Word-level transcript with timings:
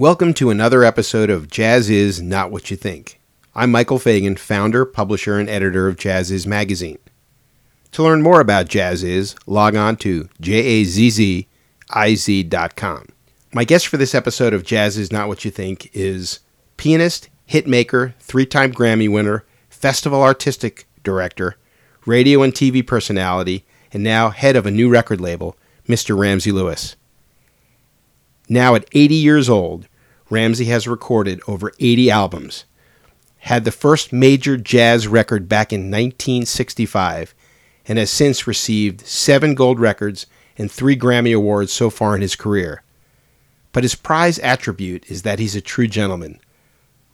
Welcome 0.00 0.32
to 0.34 0.50
another 0.50 0.84
episode 0.84 1.28
of 1.28 1.48
JAZZIZ 1.48 2.22
Not 2.22 2.52
What 2.52 2.70
You 2.70 2.76
Think. 2.76 3.20
I'm 3.52 3.72
Michael 3.72 3.98
Fagien, 3.98 4.38
founder, 4.38 4.84
publisher, 4.84 5.40
and 5.40 5.50
editor 5.50 5.88
of 5.88 5.96
JAZZIZ 5.96 6.46
Magazine. 6.46 7.00
To 7.90 8.04
learn 8.04 8.22
more 8.22 8.40
about 8.40 8.68
JAZZIZ, 8.68 9.34
log 9.48 9.74
on 9.74 9.96
to 9.96 10.28
jazziz.com. 10.40 11.46
My 13.52 13.64
guest 13.64 13.88
for 13.88 13.96
this 13.96 14.14
episode 14.14 14.54
of 14.54 14.62
JAZZIZ 14.62 15.10
Not 15.10 15.26
What 15.26 15.44
You 15.44 15.50
Think 15.50 15.90
is 15.92 16.38
pianist, 16.76 17.28
hitmaker, 17.50 18.14
three 18.20 18.46
time 18.46 18.72
Grammy 18.72 19.10
winner, 19.10 19.44
festival 19.68 20.22
artistic 20.22 20.86
director, 21.02 21.56
radio 22.06 22.44
and 22.44 22.54
TV 22.54 22.86
personality, 22.86 23.66
and 23.92 24.04
now 24.04 24.30
head 24.30 24.54
of 24.54 24.64
a 24.64 24.70
new 24.70 24.88
record 24.88 25.20
label, 25.20 25.56
Mr. 25.88 26.16
Ramsey 26.16 26.52
Lewis. 26.52 26.94
Now 28.48 28.74
at 28.74 28.88
80 28.92 29.14
years 29.14 29.48
old, 29.48 29.86
Ramsey 30.30 30.66
has 30.66 30.88
recorded 30.88 31.40
over 31.46 31.72
80 31.78 32.10
albums, 32.10 32.64
had 33.38 33.64
the 33.64 33.70
first 33.70 34.12
major 34.12 34.56
jazz 34.56 35.06
record 35.06 35.48
back 35.48 35.72
in 35.72 35.90
1965, 35.90 37.34
and 37.86 37.98
has 37.98 38.10
since 38.10 38.46
received 38.46 39.06
seven 39.06 39.54
gold 39.54 39.78
records 39.78 40.26
and 40.56 40.70
three 40.70 40.96
Grammy 40.96 41.34
Awards 41.34 41.72
so 41.72 41.90
far 41.90 42.14
in 42.14 42.22
his 42.22 42.36
career. 42.36 42.82
But 43.72 43.84
his 43.84 43.94
prize 43.94 44.38
attribute 44.38 45.10
is 45.10 45.22
that 45.22 45.38
he's 45.38 45.54
a 45.54 45.60
true 45.60 45.86
gentleman, 45.86 46.40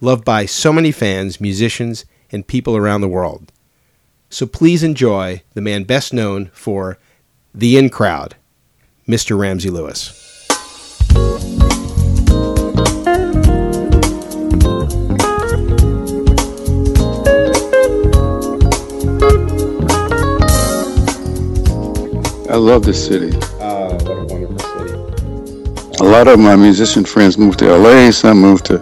loved 0.00 0.24
by 0.24 0.46
so 0.46 0.72
many 0.72 0.92
fans, 0.92 1.40
musicians, 1.40 2.04
and 2.30 2.46
people 2.46 2.76
around 2.76 3.00
the 3.00 3.08
world. 3.08 3.52
So 4.30 4.46
please 4.46 4.82
enjoy 4.82 5.42
the 5.54 5.60
man 5.60 5.84
best 5.84 6.12
known 6.12 6.50
for 6.52 6.98
The 7.54 7.76
In 7.76 7.90
Crowd, 7.90 8.36
Mr. 9.06 9.38
Ramsey 9.38 9.70
Lewis. 9.70 10.23
I 22.54 22.56
love 22.56 22.84
this 22.84 23.04
city. 23.04 23.36
Oh, 23.60 23.94
what 23.94 24.16
a 24.16 24.24
wonderful 24.26 24.58
city. 24.60 24.92
A 26.00 26.04
lot 26.04 26.28
of 26.28 26.38
my 26.38 26.54
musician 26.54 27.04
friends 27.04 27.36
moved 27.36 27.58
to 27.58 27.76
LA, 27.76 28.12
some 28.12 28.40
moved 28.40 28.66
to 28.66 28.78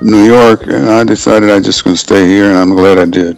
New 0.00 0.22
York, 0.22 0.62
and 0.68 0.88
I 0.88 1.02
decided 1.02 1.50
I 1.50 1.58
just 1.58 1.82
going 1.82 1.96
to 1.96 2.00
stay 2.00 2.28
here, 2.28 2.50
and 2.50 2.56
I'm 2.56 2.76
glad 2.76 2.98
I 2.98 3.06
did. 3.06 3.36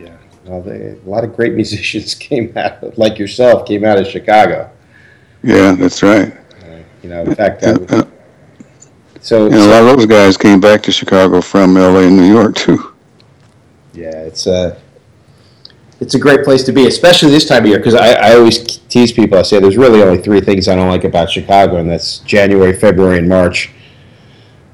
Yeah, 0.00 0.16
well, 0.46 0.62
they, 0.62 0.98
a 1.04 1.08
lot 1.08 1.22
of 1.22 1.36
great 1.36 1.52
musicians 1.62 2.14
came 2.14 2.50
out, 2.56 2.96
like 2.96 3.18
yourself, 3.18 3.68
came 3.68 3.84
out 3.84 3.98
of 3.98 4.06
Chicago. 4.06 4.70
Yeah, 5.42 5.72
that's 5.72 6.02
right. 6.02 6.34
Uh, 7.10 7.20
you 7.20 7.24
know, 7.24 7.30
in 7.30 7.36
fact, 7.36 7.62
uh, 7.62 7.78
and, 7.88 8.12
so, 9.20 9.46
and 9.46 9.54
a 9.54 9.66
lot 9.66 9.82
of 9.82 9.96
those 9.96 10.06
guys 10.06 10.36
came 10.36 10.60
back 10.60 10.82
to 10.82 10.92
Chicago 10.92 11.40
from 11.40 11.74
LA 11.74 12.00
and 12.00 12.16
New 12.16 12.30
York, 12.30 12.54
too. 12.54 12.94
yeah, 13.94 14.10
it's 14.10 14.46
a 14.46 14.80
it's 16.00 16.14
a 16.14 16.18
great 16.18 16.44
place 16.44 16.62
to 16.64 16.72
be, 16.72 16.86
especially 16.86 17.30
this 17.30 17.44
time 17.44 17.64
of 17.64 17.68
year. 17.68 17.78
Because 17.78 17.94
I, 17.94 18.12
I 18.12 18.34
always 18.34 18.78
tease 18.88 19.10
people. 19.12 19.38
I 19.38 19.42
say 19.42 19.58
there's 19.58 19.76
really 19.76 20.02
only 20.02 20.22
three 20.22 20.40
things 20.40 20.68
I 20.68 20.76
don't 20.76 20.88
like 20.88 21.04
about 21.04 21.30
Chicago, 21.30 21.76
and 21.76 21.90
that's 21.90 22.18
January, 22.20 22.72
February, 22.72 23.18
and 23.18 23.28
March. 23.28 23.70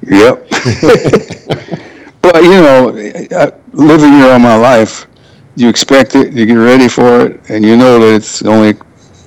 Yep. 0.03 0.49
but, 2.21 2.43
you 2.43 2.51
know, 2.51 2.91
living 3.73 4.13
here 4.13 4.33
all 4.33 4.39
my 4.39 4.57
life, 4.57 5.07
you 5.57 5.69
expect 5.69 6.15
it, 6.15 6.35
you 6.35 6.45
get 6.45 6.55
ready 6.55 6.89
for 6.89 7.27
it, 7.27 7.49
and 7.49 7.65
you 7.65 7.77
know 7.77 7.99
that 8.01 8.17
it's 8.17 8.43
only, 8.45 8.75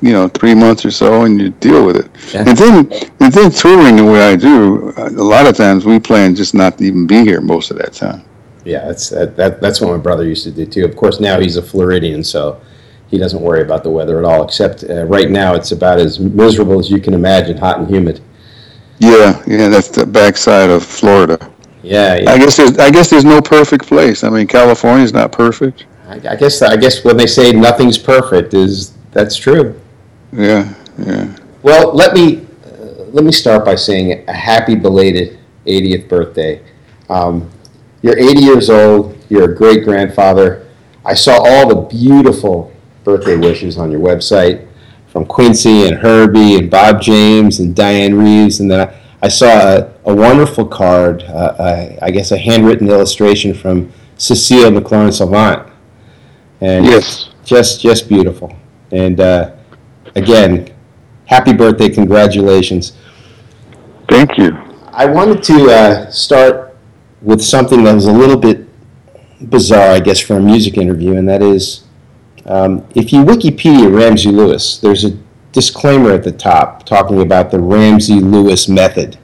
you 0.01 0.11
know, 0.11 0.27
three 0.27 0.53
months 0.53 0.85
or 0.85 0.91
so, 0.91 1.23
and 1.23 1.39
you 1.39 1.49
deal 1.49 1.85
with 1.85 1.97
it. 1.97 2.11
Yeah. 2.33 2.43
And 2.47 2.57
then, 2.57 3.09
and 3.19 3.33
then 3.33 3.51
touring 3.51 3.95
the 3.95 4.05
way 4.05 4.31
I 4.31 4.35
do, 4.35 4.93
a 4.97 5.09
lot 5.09 5.47
of 5.47 5.55
times 5.55 5.85
we 5.85 5.99
plan 5.99 6.35
just 6.35 6.53
not 6.53 6.77
to 6.77 6.83
even 6.83 7.07
be 7.07 7.23
here 7.23 7.41
most 7.41 7.71
of 7.71 7.77
that 7.77 7.93
time. 7.93 8.23
Yeah, 8.63 8.85
that's 8.85 9.09
that, 9.09 9.37
that 9.37 9.61
that's 9.61 9.79
what 9.79 9.91
my 9.91 9.97
brother 9.97 10.25
used 10.25 10.43
to 10.43 10.51
do 10.51 10.65
too. 10.65 10.83
Of 10.83 10.95
course, 10.95 11.19
now 11.19 11.39
he's 11.39 11.55
a 11.55 11.61
Floridian, 11.61 12.23
so 12.23 12.61
he 13.07 13.17
doesn't 13.17 13.41
worry 13.41 13.61
about 13.61 13.83
the 13.83 13.89
weather 13.89 14.19
at 14.19 14.25
all. 14.25 14.43
Except 14.43 14.83
uh, 14.83 15.05
right 15.05 15.31
now, 15.31 15.55
it's 15.55 15.71
about 15.71 15.99
as 15.99 16.19
miserable 16.19 16.77
as 16.77 16.89
you 16.89 16.99
can 16.99 17.13
imagine, 17.13 17.57
hot 17.57 17.79
and 17.79 17.89
humid. 17.89 18.19
Yeah, 18.99 19.41
yeah, 19.47 19.69
that's 19.69 19.87
the 19.87 20.05
backside 20.05 20.69
of 20.69 20.83
Florida. 20.83 21.39
Yeah, 21.81 22.15
yeah. 22.15 22.31
I 22.31 22.37
guess 22.37 22.57
there's, 22.57 22.77
I 22.77 22.89
guess 22.89 23.09
there's 23.09 23.23
no 23.23 23.41
perfect 23.41 23.87
place. 23.87 24.23
I 24.23 24.29
mean, 24.29 24.47
California's 24.47 25.13
not 25.13 25.31
perfect. 25.31 25.85
I, 26.07 26.15
I 26.15 26.35
guess 26.35 26.61
I 26.61 26.75
guess 26.75 27.03
when 27.05 27.15
they 27.15 27.27
say 27.27 27.53
nothing's 27.53 27.97
perfect, 27.97 28.53
is 28.53 28.97
that's 29.11 29.37
true. 29.37 29.79
Yeah, 30.31 30.73
yeah. 30.97 31.35
Well, 31.63 31.93
let 31.93 32.13
me 32.13 32.45
uh, 32.65 33.03
let 33.11 33.23
me 33.23 33.31
start 33.31 33.65
by 33.65 33.75
saying 33.75 34.27
a 34.27 34.33
happy 34.33 34.75
belated 34.75 35.39
80th 35.65 36.07
birthday. 36.09 36.61
Um, 37.09 37.49
you're 38.01 38.17
80 38.17 38.41
years 38.41 38.69
old. 38.69 39.17
You're 39.29 39.51
a 39.51 39.55
great 39.55 39.83
grandfather. 39.83 40.67
I 41.05 41.13
saw 41.13 41.37
all 41.39 41.67
the 41.67 41.75
beautiful 41.75 42.71
birthday 43.03 43.37
wishes 43.37 43.77
on 43.77 43.91
your 43.91 44.01
website 44.01 44.67
from 45.07 45.25
Quincy 45.25 45.87
and 45.87 45.97
Herbie 45.97 46.55
and 46.55 46.69
Bob 46.69 47.01
James 47.01 47.59
and 47.59 47.73
Dianne 47.75 48.17
Reeves, 48.21 48.59
and 48.59 48.69
then 48.69 48.87
I, 48.89 48.95
I 49.21 49.27
saw 49.29 49.47
a, 49.47 49.93
a 50.05 50.13
wonderful 50.13 50.65
card. 50.65 51.23
Uh, 51.23 51.55
I, 51.59 51.97
I 52.07 52.11
guess 52.11 52.31
a 52.31 52.37
handwritten 52.37 52.89
illustration 52.89 53.53
from 53.53 53.91
Cécile 54.17 54.77
McLorin 54.77 55.13
Salvant, 55.13 55.71
and 56.61 56.85
Yes. 56.85 57.29
just 57.45 57.81
just 57.81 58.09
beautiful. 58.09 58.53
And 58.91 59.19
uh, 59.19 59.51
again, 60.17 60.73
happy 61.25 61.53
birthday! 61.53 61.89
Congratulations. 61.89 62.93
Thank 64.09 64.37
you. 64.37 64.57
I 64.91 65.05
wanted 65.05 65.43
to 65.43 65.69
uh, 65.69 66.11
start 66.11 66.75
with 67.21 67.41
something 67.41 67.83
that 67.83 67.93
was 67.93 68.05
a 68.05 68.11
little 68.11 68.37
bit 68.37 68.67
bizarre, 69.49 69.89
I 69.89 69.99
guess, 69.99 70.19
for 70.19 70.37
a 70.37 70.39
music 70.39 70.77
interview, 70.77 71.15
and 71.15 71.27
that 71.29 71.41
is 71.41 71.83
um, 72.47 72.87
if 72.95 73.11
you 73.11 73.23
Wikipedia 73.23 73.93
Ramsey 73.93 74.31
Lewis, 74.31 74.77
there's 74.77 75.03
a 75.03 75.17
disclaimer 75.51 76.11
at 76.11 76.23
the 76.23 76.31
top 76.31 76.85
talking 76.85 77.21
about 77.21 77.51
the 77.51 77.59
Ramsey 77.59 78.19
Lewis 78.19 78.67
method. 78.69 79.17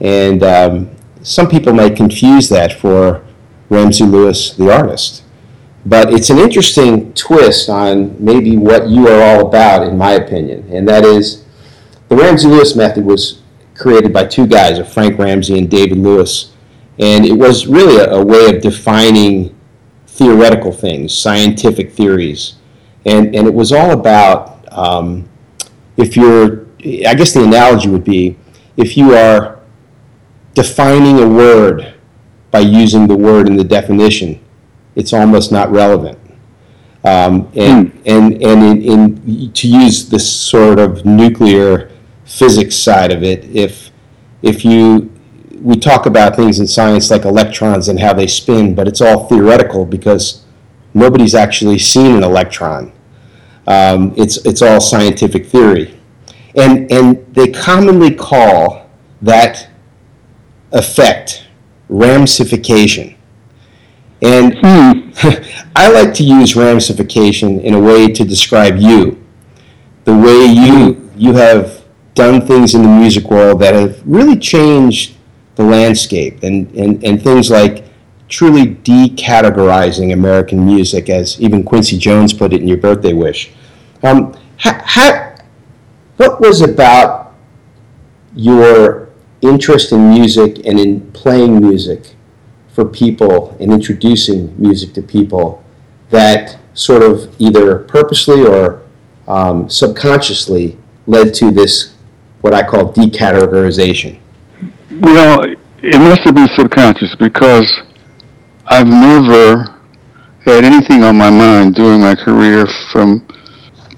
And 0.00 0.42
um, 0.42 0.90
some 1.22 1.48
people 1.48 1.72
might 1.72 1.94
confuse 1.94 2.48
that 2.48 2.72
for 2.72 3.24
Ramsey 3.68 4.04
Lewis, 4.04 4.54
the 4.54 4.72
artist. 4.72 5.22
But 5.86 6.12
it's 6.12 6.30
an 6.30 6.38
interesting 6.38 7.12
twist 7.14 7.68
on 7.70 8.22
maybe 8.22 8.56
what 8.56 8.88
you 8.88 9.08
are 9.08 9.22
all 9.22 9.48
about, 9.48 9.86
in 9.86 9.96
my 9.96 10.12
opinion, 10.12 10.68
and 10.70 10.86
that 10.88 11.04
is 11.04 11.44
the 12.08 12.16
Ramsey 12.16 12.48
Lewis 12.48 12.76
method 12.76 13.04
was 13.04 13.40
created 13.74 14.12
by 14.12 14.24
two 14.24 14.46
guys, 14.46 14.78
Frank 14.92 15.18
Ramsey 15.18 15.58
and 15.58 15.70
David 15.70 15.98
Lewis, 15.98 16.52
and 16.98 17.24
it 17.24 17.32
was 17.32 17.66
really 17.66 17.96
a, 17.96 18.12
a 18.12 18.24
way 18.24 18.54
of 18.54 18.60
defining 18.60 19.56
theoretical 20.06 20.70
things, 20.70 21.16
scientific 21.16 21.92
theories, 21.92 22.56
and 23.06 23.34
and 23.34 23.46
it 23.46 23.54
was 23.54 23.72
all 23.72 23.92
about 23.92 24.70
um, 24.72 25.28
if 25.96 26.16
you're, 26.16 26.66
I 27.06 27.14
guess 27.14 27.32
the 27.32 27.44
analogy 27.44 27.88
would 27.88 28.04
be 28.04 28.36
if 28.76 28.96
you 28.96 29.14
are 29.14 29.60
defining 30.54 31.18
a 31.20 31.28
word 31.28 31.94
by 32.50 32.60
using 32.60 33.06
the 33.06 33.16
word 33.16 33.46
in 33.46 33.56
the 33.56 33.64
definition, 33.64 34.40
it's 35.00 35.12
almost 35.12 35.50
not 35.50 35.70
relevant. 35.70 36.18
Um, 37.02 37.50
and 37.56 37.98
and 38.04 38.42
and 38.42 38.62
in, 38.62 39.26
in 39.26 39.52
to 39.52 39.66
use 39.66 40.10
this 40.10 40.30
sort 40.30 40.78
of 40.78 41.06
nuclear 41.06 41.90
physics 42.24 42.76
side 42.76 43.10
of 43.10 43.22
it, 43.22 43.44
if 43.46 43.90
if 44.42 44.64
you 44.64 45.10
we 45.62 45.76
talk 45.76 46.06
about 46.06 46.36
things 46.36 46.60
in 46.60 46.66
science 46.66 47.10
like 47.10 47.24
electrons 47.24 47.88
and 47.88 47.98
how 47.98 48.12
they 48.12 48.26
spin, 48.26 48.74
but 48.74 48.86
it's 48.86 49.00
all 49.00 49.26
theoretical 49.28 49.84
because 49.84 50.44
nobody's 50.92 51.34
actually 51.34 51.78
seen 51.78 52.16
an 52.16 52.22
electron. 52.22 52.92
Um, 53.66 54.14
it's 54.18 54.36
it's 54.44 54.60
all 54.60 54.80
scientific 54.80 55.46
theory, 55.46 55.98
and 56.54 56.90
and 56.92 57.34
they 57.34 57.48
commonly 57.48 58.14
call 58.14 58.90
that 59.22 59.68
effect 60.72 61.46
ramsification. 61.90 63.16
And 64.22 64.58
I 65.76 65.90
like 65.90 66.14
to 66.14 66.22
use 66.22 66.56
ramification 66.56 67.60
in 67.60 67.74
a 67.74 67.80
way 67.80 68.08
to 68.08 68.24
describe 68.24 68.76
you. 68.76 69.22
The 70.04 70.16
way 70.16 70.46
you 70.46 71.10
you 71.16 71.34
have 71.34 71.84
done 72.14 72.46
things 72.46 72.74
in 72.74 72.82
the 72.82 72.88
music 72.88 73.30
world 73.30 73.60
that 73.60 73.74
have 73.74 74.02
really 74.06 74.38
changed 74.38 75.16
the 75.56 75.62
landscape 75.62 76.42
and, 76.42 76.70
and, 76.74 77.04
and 77.04 77.22
things 77.22 77.50
like 77.50 77.84
truly 78.28 78.74
decategorizing 78.76 80.12
American 80.12 80.64
music, 80.64 81.10
as 81.10 81.40
even 81.40 81.62
Quincy 81.62 81.98
Jones 81.98 82.32
put 82.32 82.52
it 82.52 82.62
in 82.62 82.68
your 82.68 82.78
birthday 82.78 83.12
wish. 83.12 83.52
Um, 84.02 84.34
ha, 84.58 84.82
ha, 84.84 85.34
what 86.16 86.40
was 86.40 86.62
about 86.62 87.34
your 88.34 89.10
interest 89.42 89.92
in 89.92 90.10
music 90.10 90.64
and 90.66 90.78
in 90.78 91.10
playing 91.12 91.60
music 91.60 92.14
for 92.72 92.84
people 92.84 93.56
and 93.60 93.72
introducing 93.72 94.54
music 94.60 94.92
to 94.94 95.02
people 95.02 95.62
that 96.10 96.58
sort 96.74 97.02
of 97.02 97.34
either 97.38 97.78
purposely 97.78 98.44
or 98.46 98.82
um, 99.28 99.68
subconsciously 99.68 100.76
led 101.06 101.34
to 101.34 101.50
this 101.50 101.94
what 102.40 102.54
I 102.54 102.62
call 102.62 102.92
decategorization? 102.92 104.18
Well, 104.90 105.44
it 105.82 105.98
must 105.98 106.22
have 106.22 106.34
been 106.34 106.48
subconscious 106.56 107.14
because 107.16 107.66
I've 108.66 108.88
never 108.88 109.78
had 110.44 110.64
anything 110.64 111.02
on 111.02 111.16
my 111.16 111.30
mind 111.30 111.74
during 111.74 112.00
my 112.00 112.14
career 112.14 112.66
from 112.92 113.26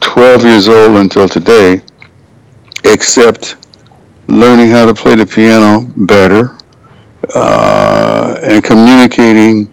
12 0.00 0.44
years 0.44 0.68
old 0.68 0.96
until 0.96 1.28
today 1.28 1.80
except 2.84 3.56
learning 4.28 4.70
how 4.70 4.86
to 4.86 4.94
play 4.94 5.14
the 5.14 5.26
piano 5.26 5.88
better 5.96 6.58
uh, 7.34 8.38
and 8.42 8.62
communicating 8.62 9.70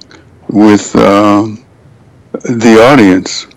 with 0.50 0.96
uh, 0.96 1.48
the 2.32 2.80
audience. 2.82 3.48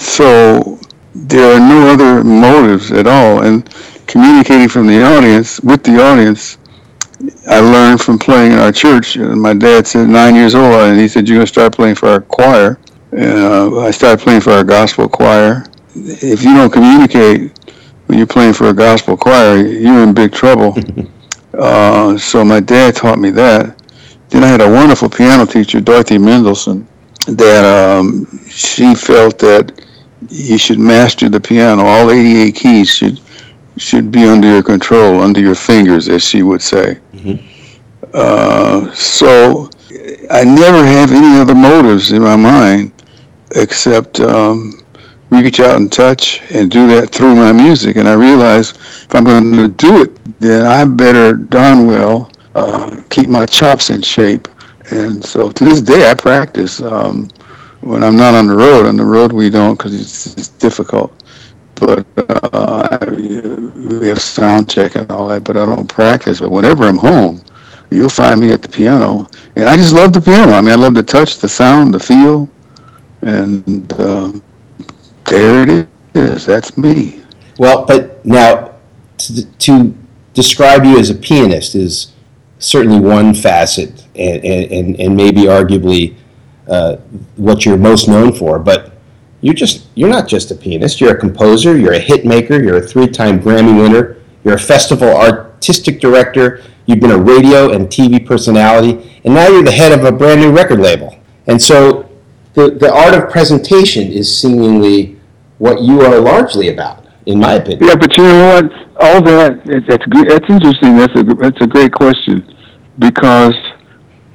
So 0.00 0.78
there 1.14 1.56
are 1.56 1.60
no 1.60 1.88
other 1.88 2.24
motives 2.24 2.92
at 2.92 3.06
all. 3.06 3.42
And 3.42 3.68
communicating 4.06 4.68
from 4.68 4.86
the 4.86 5.02
audience, 5.02 5.60
with 5.60 5.82
the 5.82 6.02
audience, 6.02 6.58
I 7.48 7.60
learned 7.60 8.00
from 8.00 8.18
playing 8.18 8.52
in 8.52 8.58
our 8.58 8.72
church. 8.72 9.16
My 9.16 9.54
dad 9.54 9.86
said 9.86 10.08
nine 10.08 10.34
years 10.34 10.54
old, 10.54 10.74
and 10.74 11.00
he 11.00 11.08
said, 11.08 11.28
"You're 11.28 11.38
gonna 11.38 11.46
start 11.46 11.74
playing 11.74 11.94
for 11.94 12.08
our 12.08 12.20
choir." 12.20 12.78
Uh, 13.16 13.78
I 13.78 13.90
started 13.90 14.20
playing 14.20 14.42
for 14.42 14.52
our 14.52 14.64
gospel 14.64 15.08
choir. 15.08 15.64
If 15.94 16.42
you 16.44 16.54
don't 16.54 16.70
communicate 16.70 17.52
when 18.06 18.18
you're 18.18 18.26
playing 18.26 18.52
for 18.52 18.68
a 18.68 18.74
gospel 18.74 19.16
choir, 19.16 19.56
you're 19.56 20.02
in 20.02 20.12
big 20.12 20.32
trouble. 20.32 20.76
uh, 21.58 22.18
so 22.18 22.44
my 22.44 22.60
dad 22.60 22.96
taught 22.96 23.18
me 23.18 23.30
that. 23.30 23.80
Then 24.28 24.44
I 24.44 24.48
had 24.48 24.60
a 24.60 24.70
wonderful 24.70 25.08
piano 25.08 25.46
teacher, 25.46 25.80
Dorothy 25.80 26.18
Mendelson, 26.18 26.86
that 27.26 27.64
um, 27.64 28.26
she 28.48 28.94
felt 28.94 29.38
that 29.38 29.80
you 30.28 30.58
should 30.58 30.78
master 30.78 31.28
the 31.28 31.40
piano. 31.40 31.84
All 31.84 32.10
88 32.10 32.54
keys 32.54 32.94
should 32.94 33.20
should 33.78 34.10
be 34.10 34.24
under 34.24 34.48
your 34.48 34.62
control, 34.62 35.20
under 35.20 35.40
your 35.40 35.54
fingers, 35.54 36.08
as 36.08 36.26
she 36.26 36.42
would 36.42 36.62
say. 36.62 36.98
Mm-hmm. 37.12 38.06
Uh, 38.14 38.90
so 38.94 39.68
I 40.30 40.44
never 40.44 40.84
have 40.84 41.12
any 41.12 41.38
other 41.38 41.54
motives 41.54 42.12
in 42.12 42.22
my 42.22 42.36
mind 42.36 42.92
except 43.54 44.20
um, 44.20 44.72
reach 45.30 45.60
out 45.60 45.76
and 45.76 45.92
touch 45.92 46.42
and 46.52 46.70
do 46.70 46.86
that 46.88 47.10
through 47.10 47.34
my 47.34 47.52
music. 47.52 47.96
And 47.96 48.08
I 48.08 48.14
realize 48.14 48.70
if 48.70 49.14
I'm 49.14 49.24
going 49.24 49.52
to 49.52 49.68
do 49.68 50.02
it, 50.02 50.38
then 50.40 50.66
I 50.66 50.84
better 50.84 51.34
darn 51.34 51.86
well 51.86 52.30
uh, 52.54 53.02
keep 53.10 53.28
my 53.28 53.46
chops 53.46 53.90
in 53.90 54.02
shape. 54.02 54.48
And 54.90 55.24
so 55.24 55.50
to 55.50 55.64
this 55.64 55.80
day, 55.80 56.10
I 56.10 56.14
practice. 56.14 56.80
Um, 56.80 57.28
when 57.86 58.02
I'm 58.02 58.16
not 58.16 58.34
on 58.34 58.48
the 58.48 58.56
road. 58.56 58.86
On 58.86 58.96
the 58.96 59.04
road, 59.04 59.32
we 59.32 59.48
don't 59.48 59.76
because 59.76 59.98
it's, 59.98 60.36
it's, 60.36 60.48
difficult. 60.48 61.12
But 61.76 62.06
uh, 62.16 62.98
we 64.00 64.08
have 64.08 64.20
sound 64.20 64.68
check 64.68 64.96
and 64.96 65.10
all 65.10 65.28
that. 65.28 65.44
But 65.44 65.56
I 65.56 65.66
don't 65.66 65.86
practice. 65.86 66.40
But 66.40 66.50
whenever 66.50 66.84
I'm 66.84 66.96
home, 66.96 67.44
you'll 67.90 68.08
find 68.08 68.40
me 68.40 68.52
at 68.52 68.62
the 68.62 68.68
piano, 68.68 69.28
and 69.54 69.68
I 69.68 69.76
just 69.76 69.92
love 69.92 70.12
the 70.12 70.20
piano. 70.20 70.52
I 70.52 70.60
mean, 70.60 70.72
I 70.72 70.74
love 70.74 70.94
the 70.94 71.02
touch, 71.02 71.38
the 71.38 71.48
sound, 71.48 71.94
the 71.94 72.00
feel, 72.00 72.48
and 73.22 73.92
um, 74.00 74.42
there 75.28 75.68
it 75.68 75.88
is. 76.14 76.46
That's 76.46 76.76
me. 76.76 77.22
Well, 77.58 77.84
but 77.84 78.24
now 78.24 78.74
to, 79.18 79.46
to 79.46 79.94
describe 80.34 80.84
you 80.84 80.98
as 80.98 81.10
a 81.10 81.14
pianist 81.14 81.74
is 81.74 82.12
certainly 82.58 83.00
one 83.00 83.34
facet, 83.34 84.06
and, 84.14 84.44
and, 84.44 85.00
and 85.00 85.16
maybe 85.16 85.42
arguably 85.42 86.16
uh, 86.68 86.96
what 87.36 87.64
you're 87.64 87.76
most 87.76 88.08
known 88.08 88.32
for, 88.32 88.58
but 88.58 88.92
you're 89.40 89.54
just 89.54 89.86
you're 89.94 90.08
not 90.08 90.26
just 90.26 90.50
a 90.50 90.54
pianist. 90.54 91.00
You're 91.00 91.14
a 91.14 91.18
composer. 91.18 91.76
You're 91.76 91.92
a 91.92 91.98
hit 91.98 92.24
maker. 92.24 92.60
You're 92.60 92.78
a 92.78 92.86
three-time 92.86 93.40
Grammy 93.40 93.80
winner. 93.80 94.16
You're 94.44 94.54
a 94.54 94.58
festival 94.58 95.08
artistic 95.08 96.00
director. 96.00 96.62
You've 96.86 97.00
been 97.00 97.10
a 97.10 97.18
radio 97.18 97.72
and 97.72 97.86
TV 97.88 98.24
personality, 98.24 99.20
and 99.24 99.34
now 99.34 99.48
you're 99.48 99.62
the 99.62 99.72
head 99.72 99.92
of 99.92 100.04
a 100.04 100.12
brand 100.12 100.40
new 100.40 100.50
record 100.50 100.80
label. 100.80 101.18
And 101.46 101.60
so, 101.60 102.10
the 102.54 102.70
the 102.70 102.92
art 102.92 103.14
of 103.14 103.30
presentation 103.30 104.10
is 104.10 104.40
seemingly 104.40 105.15
what 105.58 105.80
you 105.80 106.02
are 106.02 106.18
largely 106.20 106.68
about, 106.68 107.06
in 107.26 107.38
my 107.38 107.54
opinion. 107.54 107.88
Yeah, 107.88 107.96
but 107.96 108.16
you 108.16 108.24
know 108.24 108.54
what? 108.54 108.72
All 109.00 109.22
that 109.22 109.62
that's 109.88 110.06
good. 110.06 110.28
That's 110.28 110.48
interesting. 110.48 110.96
That's 110.96 111.14
a 111.16 111.22
that's 111.24 111.60
a 111.60 111.66
great 111.66 111.92
question 111.92 112.54
because 112.98 113.54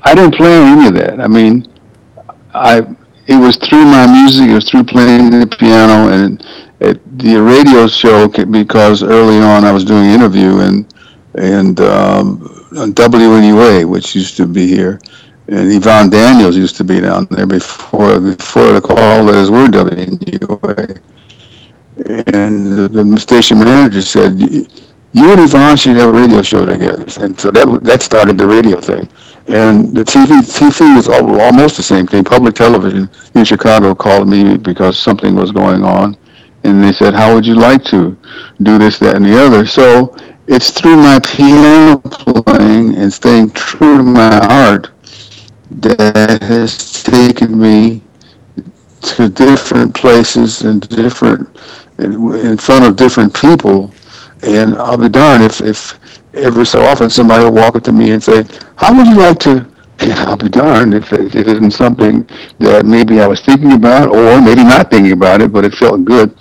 I 0.03 0.15
didn't 0.15 0.35
plan 0.35 0.77
any 0.77 0.87
of 0.87 0.93
that. 0.95 1.19
I 1.19 1.27
mean, 1.27 1.67
I 2.53 2.81
it 3.27 3.37
was 3.37 3.55
through 3.57 3.85
my 3.85 4.07
music, 4.07 4.49
it 4.49 4.53
was 4.53 4.69
through 4.69 4.83
playing 4.83 5.29
the 5.29 5.47
piano, 5.47 6.11
and 6.11 6.45
at 6.81 6.99
the 7.19 7.37
radio 7.41 7.87
show 7.87 8.27
because 8.27 9.03
early 9.03 9.37
on 9.37 9.63
I 9.63 9.71
was 9.71 9.85
doing 9.85 10.05
an 10.07 10.11
interview 10.11 10.59
and 10.59 10.91
and 11.35 11.79
um, 11.79 12.39
WNUA, 12.71 13.85
which 13.85 14.15
used 14.15 14.35
to 14.37 14.45
be 14.45 14.67
here, 14.67 14.99
and 15.47 15.71
Yvonne 15.71 16.09
Daniels 16.09 16.57
used 16.57 16.75
to 16.77 16.83
be 16.83 16.99
down 16.99 17.27
there 17.29 17.45
before 17.45 18.19
before 18.19 18.71
the 18.73 18.81
call 18.81 19.23
letters 19.23 19.49
were 19.49 19.67
WNUA, 19.67 21.01
and 22.05 22.71
the, 22.71 22.87
the 22.87 23.19
station 23.19 23.59
manager 23.59 24.01
said. 24.01 24.39
You 25.13 25.29
and 25.33 25.41
Yvonne 25.41 25.75
should 25.75 25.97
have 25.97 26.07
a 26.07 26.13
radio 26.13 26.41
show 26.41 26.65
together, 26.65 27.03
and 27.19 27.37
so 27.37 27.51
that 27.51 27.83
that 27.83 28.01
started 28.01 28.37
the 28.37 28.47
radio 28.47 28.79
thing. 28.79 29.09
And 29.47 29.93
the 29.93 30.03
TV, 30.03 30.39
TV 30.39 30.95
was 30.95 31.09
almost 31.09 31.75
the 31.75 31.83
same 31.83 32.07
thing. 32.07 32.23
Public 32.23 32.55
television 32.55 33.09
in 33.35 33.43
Chicago 33.43 33.93
called 33.93 34.29
me 34.29 34.55
because 34.55 34.97
something 34.97 35.35
was 35.35 35.51
going 35.51 35.83
on. 35.83 36.15
And 36.63 36.81
they 36.81 36.93
said, 36.93 37.13
how 37.13 37.33
would 37.33 37.45
you 37.45 37.55
like 37.55 37.83
to 37.85 38.15
do 38.61 38.77
this, 38.77 38.99
that, 38.99 39.15
and 39.15 39.25
the 39.25 39.37
other? 39.37 39.65
So 39.65 40.15
it's 40.47 40.69
through 40.71 40.97
my 40.97 41.19
piano 41.23 41.97
playing 41.97 42.95
and 42.95 43.11
staying 43.11 43.51
true 43.51 43.97
to 43.97 44.03
my 44.03 44.39
art 44.47 44.91
that 45.71 46.43
has 46.43 47.03
taken 47.03 47.59
me 47.59 48.03
to 49.01 49.29
different 49.29 49.95
places 49.95 50.61
and 50.61 50.87
different, 50.89 51.49
in 52.03 52.57
front 52.57 52.85
of 52.85 52.95
different 52.95 53.33
people. 53.33 53.91
And 54.43 54.75
I'll 54.75 54.97
be 54.97 55.09
darned 55.09 55.43
if, 55.43 55.61
if 55.61 55.99
every 56.33 56.65
so 56.65 56.81
often 56.83 57.09
somebody 57.09 57.43
will 57.43 57.51
walk 57.51 57.75
up 57.75 57.83
to 57.83 57.91
me 57.91 58.11
and 58.11 58.23
say, 58.23 58.43
how 58.75 58.95
would 58.95 59.07
you 59.07 59.17
like 59.17 59.39
to, 59.39 59.67
and 59.99 60.13
I'll 60.13 60.37
be 60.37 60.49
darned 60.49 60.93
if 60.93 61.13
it, 61.13 61.35
it 61.35 61.47
isn't 61.47 61.71
something 61.71 62.27
that 62.59 62.85
maybe 62.85 63.21
I 63.21 63.27
was 63.27 63.41
thinking 63.41 63.73
about 63.73 64.09
or 64.09 64.41
maybe 64.41 64.63
not 64.63 64.89
thinking 64.89 65.11
about 65.11 65.41
it, 65.41 65.51
but 65.51 65.63
it 65.63 65.75
felt 65.75 66.03
good 66.05 66.35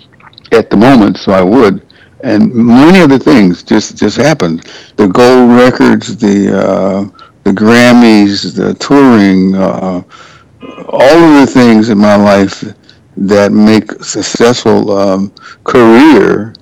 at 0.51 0.69
the 0.69 0.77
moment, 0.77 1.17
so 1.17 1.31
I 1.31 1.43
would. 1.43 1.85
And 2.23 2.53
many 2.53 2.99
other 2.99 3.17
things 3.17 3.63
just, 3.63 3.97
just 3.97 4.17
happened. 4.17 4.63
The 4.95 5.07
gold 5.07 5.51
records, 5.51 6.17
the, 6.17 6.57
uh, 6.57 7.23
the 7.43 7.51
Grammys, 7.51 8.55
the 8.55 8.73
touring, 8.75 9.55
uh, 9.55 10.03
all 10.87 11.17
of 11.17 11.41
the 11.41 11.47
things 11.51 11.89
in 11.89 11.97
my 11.97 12.15
life 12.15 12.63
that 13.17 13.51
make 13.51 13.91
successful 14.03 14.91
um, 14.91 15.33
career 15.63 16.53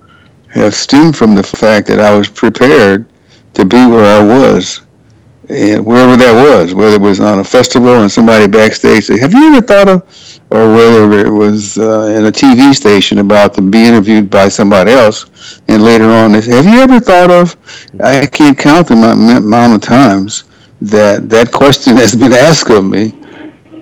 have 0.47 0.73
stemmed 0.73 1.15
from 1.15 1.35
the 1.35 1.43
fact 1.43 1.87
that 1.87 1.99
I 1.99 2.15
was 2.15 2.27
prepared 2.27 3.05
to 3.53 3.65
be 3.65 3.77
where 3.77 4.05
I 4.05 4.23
was, 4.23 4.81
and 5.47 5.85
wherever 5.85 6.15
that 6.15 6.33
was, 6.33 6.73
whether 6.73 6.95
it 6.95 7.01
was 7.01 7.19
on 7.19 7.39
a 7.39 7.43
festival 7.43 8.01
and 8.01 8.11
somebody 8.11 8.47
backstage 8.47 9.05
said, 9.05 9.19
"Have 9.19 9.33
you 9.33 9.53
ever 9.55 9.65
thought 9.65 9.87
of?" 9.87 10.39
or 10.51 10.73
whether 10.73 11.11
it 11.19 11.29
was 11.29 11.77
uh, 11.77 12.13
in 12.17 12.25
a 12.25 12.31
TV 12.31 12.73
station 12.73 13.19
about 13.19 13.53
to 13.55 13.61
be 13.61 13.85
interviewed 13.85 14.29
by 14.29 14.49
somebody 14.49 14.91
else, 14.91 15.61
and 15.67 15.83
later 15.83 16.09
on 16.09 16.31
they 16.31 16.41
"Have 16.41 16.65
you 16.65 16.79
ever 16.79 16.99
thought 16.99 17.31
of?" 17.31 17.55
I 18.03 18.25
can't 18.25 18.57
count 18.57 18.87
the 18.87 18.95
amount 18.95 19.73
of 19.75 19.81
times 19.81 20.45
that 20.81 21.29
that 21.29 21.51
question 21.51 21.97
has 21.97 22.15
been 22.15 22.33
asked 22.47 22.69
of 22.69 22.85
me, 22.85 23.18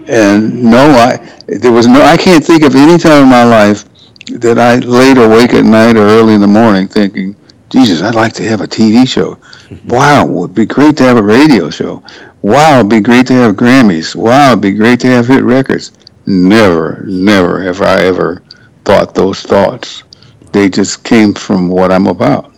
and 0.08 0.64
no, 0.64 0.78
I 0.78 1.18
there 1.48 1.72
was 1.72 1.88
no, 1.88 2.02
I 2.02 2.18
can't 2.18 2.44
think 2.44 2.64
of 2.64 2.76
any 2.76 2.98
time 2.98 3.24
in 3.24 3.30
my 3.30 3.44
life 3.44 3.86
that 4.34 4.60
I 4.60 4.76
laid 4.78 5.18
awake 5.18 5.54
at 5.54 5.64
night 5.64 5.96
or 5.96 6.02
early 6.02 6.34
in 6.34 6.42
the 6.42 6.48
morning 6.48 6.88
thinking, 6.88 7.36
Jesus, 7.70 8.02
I'd 8.02 8.16
like 8.16 8.34
to 8.34 8.44
have 8.44 8.62
a 8.62 8.68
TV 8.68 9.08
show. 9.08 9.38
Wow, 9.86 10.26
it 10.26 10.30
would 10.30 10.54
be 10.54 10.66
great 10.66 10.98
to 10.98 11.04
have 11.04 11.18
a 11.18 11.24
radio 11.24 11.70
show. 11.70 12.04
Wow, 12.42 12.80
it'd 12.80 12.90
be 12.90 13.02
great 13.02 13.28
to 13.28 13.34
have 13.34 13.56
Grammys. 13.56 14.16
Wow, 14.16 14.52
it'd 14.52 14.62
be 14.62 14.72
great 14.72 15.00
to 15.02 15.08
have 15.08 15.28
hit 15.28 15.44
records. 15.44 15.92
Never, 16.26 17.04
never 17.06 17.62
have 17.62 17.82
I 17.82 18.04
ever 18.04 18.44
thought 18.86 19.16
those 19.16 19.42
thoughts. 19.42 20.04
They 20.52 20.70
just 20.70 21.04
came 21.04 21.34
from 21.34 21.70
what 21.70 21.92
I'm 21.92 22.08
about. 22.08 22.54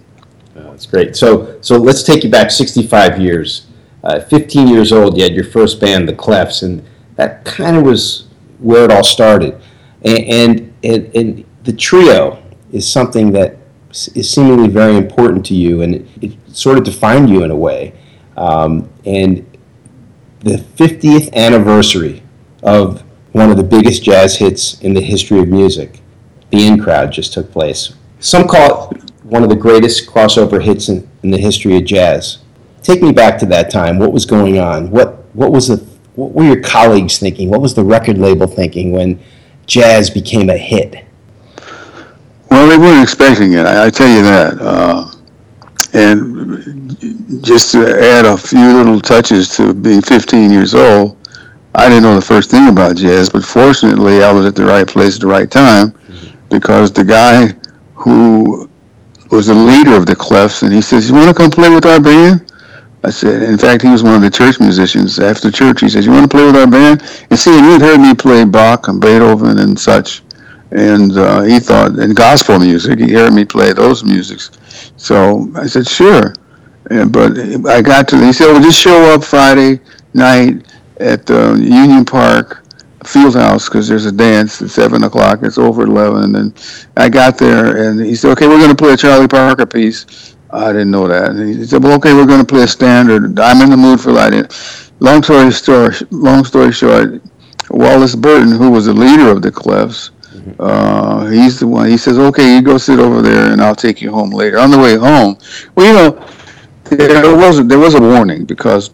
Oh, 0.56 0.72
that's 0.72 0.86
great. 0.86 1.15
So, 1.15 1.60
so 1.62 1.77
let's 1.77 2.03
take 2.03 2.24
you 2.24 2.29
back 2.29 2.51
65 2.51 3.20
years. 3.20 3.68
Uh, 4.03 4.20
15 4.20 4.68
years 4.68 4.91
old, 4.91 5.18
you 5.18 5.24
had 5.24 5.34
your 5.34 5.44
first 5.44 5.79
band, 5.82 6.08
the 6.08 6.13
Clefs, 6.13 6.63
and 6.63 6.84
that 7.20 7.44
kind 7.44 7.76
of 7.76 7.84
was 7.84 8.28
where 8.60 8.86
it 8.86 8.92
all 8.92 9.04
started. 9.04 9.60
And, 10.04 10.74
and, 10.86 11.16
and, 11.16 11.46
the 11.66 11.74
trio 11.74 12.42
is 12.72 12.90
something 12.90 13.34
that 13.34 13.58
is 13.92 14.34
seemingly 14.34 14.70
very 14.70 14.96
important 14.96 15.46
to 15.48 15.54
you, 15.54 15.82
and 15.82 15.96
it, 15.96 16.08
it 16.22 16.38
sort 16.56 16.78
of 16.78 16.86
defined 16.86 17.30
you 17.30 17.44
in 17.44 17.52
a 17.52 17.56
way. 17.56 17.94
Um, 18.38 18.90
and 19.06 19.46
the 20.40 20.56
50th 20.56 21.34
anniversary 21.34 22.24
of 22.64 23.04
one 23.34 23.52
of 23.52 23.58
the 23.58 23.64
biggest 23.64 24.02
jazz 24.02 24.38
hits 24.38 24.80
in 24.80 24.94
the 24.94 25.02
history 25.02 25.40
of 25.40 25.50
music, 25.50 26.00
The 26.52 26.66
In 26.66 26.82
Crowd, 26.82 27.12
just 27.12 27.34
took 27.34 27.52
place. 27.52 27.94
Some 28.22 28.48
call 28.48 28.92
it 28.92 29.12
one 29.24 29.44
of 29.44 29.50
the 29.50 29.58
greatest 29.58 30.08
crossover 30.08 30.64
hits 30.64 30.88
in, 30.88 31.08
in 31.24 31.32
the 31.32 31.38
history 31.38 31.76
of 31.76 31.84
jazz. 31.84 32.38
take 32.82 33.02
me 33.02 33.12
back 33.12 33.38
to 33.40 33.46
that 33.48 33.70
time. 33.70 34.00
What 34.00 34.14
was 34.14 34.26
going 34.26 34.58
on? 34.58 34.90
What 34.90 35.18
what 35.34 35.52
was 35.52 35.68
the 35.68 35.88
what 36.16 36.32
were 36.34 36.44
your 36.44 36.62
colleagues 36.62 37.18
thinking? 37.20 37.50
What 37.50 37.62
was 37.62 37.74
the 37.74 37.84
record 37.84 38.18
label 38.18 38.48
thinking 38.48 38.92
when 38.92 39.20
jazz 39.66 40.10
became 40.10 40.50
a 40.50 40.58
hit? 40.58 41.06
Well, 42.50 42.68
they 42.68 42.78
weren't 42.78 43.04
expecting 43.04 43.54
it. 43.54 43.66
I, 43.66 43.86
I 43.86 43.89
tell 43.89 44.10
you 44.10 44.24
that. 44.24 44.58
Uh, 44.60 45.12
and 45.94 47.44
just 47.44 47.72
to 47.72 47.88
add 47.88 48.25
a 48.25 48.38
few 48.38 48.74
little 48.74 49.00
touches 49.00 49.56
to 49.58 49.74
being 49.74 50.01
15 50.01 50.51
years 50.51 50.75
old, 50.75 51.18
I 51.75 51.88
didn't 51.88 52.04
know 52.04 52.16
the 52.16 52.22
first 52.22 52.51
thing 52.51 52.68
about 52.68 52.98
jazz, 52.98 53.30
but 53.30 53.44
fortunately, 53.44 54.24
I 54.24 54.32
was 54.32 54.46
at 54.46 54.56
the 54.56 54.66
right 54.66 54.88
place 54.88 55.16
at 55.16 55.22
the 55.22 55.28
right 55.28 55.50
time 55.50 55.94
because 56.50 56.92
the 56.92 57.04
guy 57.04 57.54
who 57.94 58.70
was 59.32 59.48
the 59.48 59.54
leader 59.54 59.96
of 59.96 60.06
the 60.06 60.16
Clefs, 60.16 60.63
and 60.63 60.74
he 60.74 60.82
says, 60.82 61.10
"You 61.10 61.16
want 61.16 61.28
to 61.28 61.34
come 61.34 61.51
play 61.51 61.70
with 61.70 61.86
our 61.86 62.00
band?" 62.00 62.49
I 63.03 63.12
said, 63.12 63.44
in 63.44 63.58
fact, 63.58 63.82
he 63.82 63.89
was 63.89 64.03
one 64.03 64.15
of 64.15 64.22
the 64.22 64.29
church 64.29 64.60
musicians. 64.60 65.20
After 65.20 65.50
church, 65.50 65.79
he 65.79 65.89
says, 65.89 66.06
"You 66.06 66.12
want 66.12 66.29
to 66.29 66.36
play 66.36 66.46
with 66.46 66.56
our 66.56 66.68
band?" 66.68 67.01
And 67.29 67.39
see, 67.39 67.51
he 67.51 67.72
had 67.72 67.82
heard 67.82 68.00
me 68.00 68.13
play 68.13 68.44
Bach 68.44 68.88
and 68.89 69.00
Beethoven 69.00 69.58
and 69.60 69.79
such, 69.79 70.22
and 70.72 71.18
uh, 71.18 71.41
he 71.44 71.60
thought, 71.60 71.91
and 71.91 72.13
gospel 72.15 72.60
music. 72.60 73.00
He 73.00 73.13
heard 73.13 73.34
me 73.34 73.46
play 73.46 73.72
those 73.72 74.03
musics, 74.03 74.51
so 74.98 75.50
I 75.56 75.68
said, 75.68 75.88
"Sure." 75.88 76.34
And, 76.89 77.12
but 77.12 77.38
I 77.68 77.82
got 77.82 78.08
to. 78.10 78.18
He 78.18 78.34
said, 78.34 78.51
"Well, 78.51 78.62
just 78.62 78.79
show 78.79 79.13
up 79.13 79.24
Friday 79.24 79.79
night 80.13 80.65
at 80.98 81.25
the 81.25 81.58
Union 81.58 82.06
Park." 82.06 82.65
field 83.06 83.34
house 83.34 83.70
because 83.70 83.88
there's 83.88 84.06
a 84.06 84.12
dance 84.12 84.62
at 84.62 84.70
seven 84.70 85.03
o'clock. 85.06 85.39
It's 85.41 85.58
over 85.58 85.84
at 85.84 85.88
eleven, 85.88 86.36
and 86.36 86.53
I 86.98 87.08
got 87.08 87.38
there, 87.38 87.89
and 87.89 88.00
he 88.00 88.13
said, 88.13 88.32
"Okay, 88.32 88.48
we're 88.48 88.60
going 88.60 88.75
to 88.75 88.75
play 88.75 88.91
a 88.91 88.98
Charlie 88.98 89.27
Parker 89.27 89.65
piece." 89.65 90.36
I 90.51 90.72
didn't 90.72 90.91
know 90.91 91.08
that. 91.08 91.32
And 91.32 91.56
he 91.56 91.65
said, 91.65 91.84
"Well, 91.84 91.94
okay, 91.98 92.13
we're 92.13 92.25
going 92.25 92.39
to 92.39 92.46
play 92.46 92.63
a 92.63 92.68
standard. 92.68 93.39
I'm 93.39 93.62
in 93.62 93.70
the 93.70 93.77
mood 93.77 94.01
for 94.01 94.13
that." 94.13 94.34
Long 95.00 95.24
story 95.24 95.51
short, 95.51 96.12
long 96.12 96.44
story 96.44 96.72
short, 96.72 97.22
Wallace 97.70 98.15
Burton, 98.15 98.51
who 98.51 98.70
was 98.72 98.86
the 98.86 98.94
leader 98.94 99.29
of 99.29 99.41
the 99.41 99.51
Clefs, 99.51 100.10
uh, 100.60 101.25
he's 101.27 101.60
the 101.60 101.68
one. 101.68 101.89
He 101.89 101.98
says, 101.98 102.18
"Okay, 102.18 102.56
you 102.56 102.62
go 102.62 102.77
sit 102.77 103.00
over 103.00 103.22
there, 103.22 103.51
and 103.51 103.62
I'll 103.62 103.75
take 103.75 104.01
you 104.01 104.12
home 104.12 104.32
later." 104.32 104.60
On 104.60 104.72
the 104.72 104.77
way 104.77 104.96
home, 104.96 105.38
well, 105.75 105.88
you 105.88 105.94
know, 105.94 106.25
there 106.89 107.36
was 107.36 107.65
there 107.68 107.79
was 107.79 107.94
a 107.94 108.01
warning 108.01 108.46
because 108.46 108.89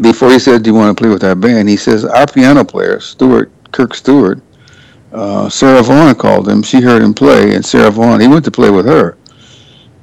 before 0.00 0.30
he 0.30 0.38
said, 0.38 0.62
"Do 0.62 0.70
you 0.70 0.74
want 0.74 0.96
to 0.96 1.00
play 1.00 1.10
with 1.12 1.24
our 1.24 1.34
band?" 1.34 1.68
He 1.68 1.76
says, 1.76 2.04
"Our 2.04 2.26
piano 2.26 2.64
player, 2.64 3.00
Stewart 3.00 3.50
Kirk 3.72 3.94
Stewart, 3.94 4.40
uh, 5.12 5.48
Sarah 5.48 5.82
Vaughan 5.82 6.14
called 6.16 6.48
him. 6.48 6.62
She 6.62 6.80
heard 6.80 7.02
him 7.02 7.14
play, 7.14 7.54
and 7.54 7.64
Sarah 7.64 7.90
Vaughan, 7.90 8.20
he 8.20 8.28
went 8.28 8.44
to 8.44 8.50
play 8.50 8.70
with 8.70 8.86
her." 8.86 9.16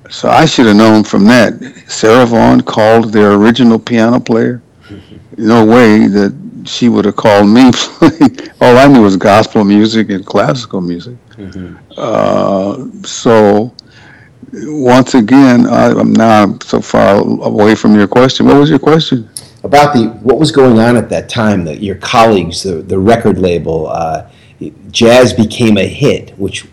So 0.10 0.30
I 0.30 0.46
should 0.46 0.66
have 0.66 0.76
known 0.76 1.04
from 1.04 1.26
that. 1.26 1.84
Sarah 1.88 2.26
Vaughan 2.26 2.62
called 2.62 3.12
their 3.12 3.34
original 3.34 3.80
piano 3.80 4.20
player. 4.20 4.62
No 5.36 5.66
way 5.66 6.06
that 6.06 6.64
she 6.66 6.90
would 6.90 7.06
have 7.06 7.16
called 7.16 7.50
me. 7.50 7.64
All 8.62 8.78
I 8.78 8.86
knew 8.86 9.02
was 9.02 9.18
gospel 9.18 9.64
music 9.64 10.12
and 10.12 10.24
classical 10.24 10.80
music. 10.80 11.16
Mm-hmm. 11.32 11.76
Uh, 11.98 13.04
so 13.04 13.74
once 14.54 15.16
again, 15.16 15.66
I, 15.66 16.00
am 16.00 16.14
now 16.14 16.58
so 16.62 16.82
far 16.82 17.18
away 17.18 17.76
from 17.76 17.96
your 17.96 18.08
question. 18.08 18.46
What 18.46 18.58
was 18.58 18.70
your 18.70 18.80
question? 18.80 19.30
About 19.64 19.94
the 19.94 20.10
what 20.22 20.38
was 20.38 20.52
going 20.52 20.78
on 20.80 20.98
at 20.98 21.10
that 21.10 21.30
time? 21.30 21.64
That 21.66 21.82
your 21.82 21.96
colleagues, 21.96 22.64
the 22.64 22.76
the 22.82 23.00
record 23.00 23.40
label, 23.40 23.88
uh, 23.88 24.30
jazz 24.92 25.34
became 25.34 25.78
a 25.78 25.88
hit, 25.88 26.38
which 26.38 26.68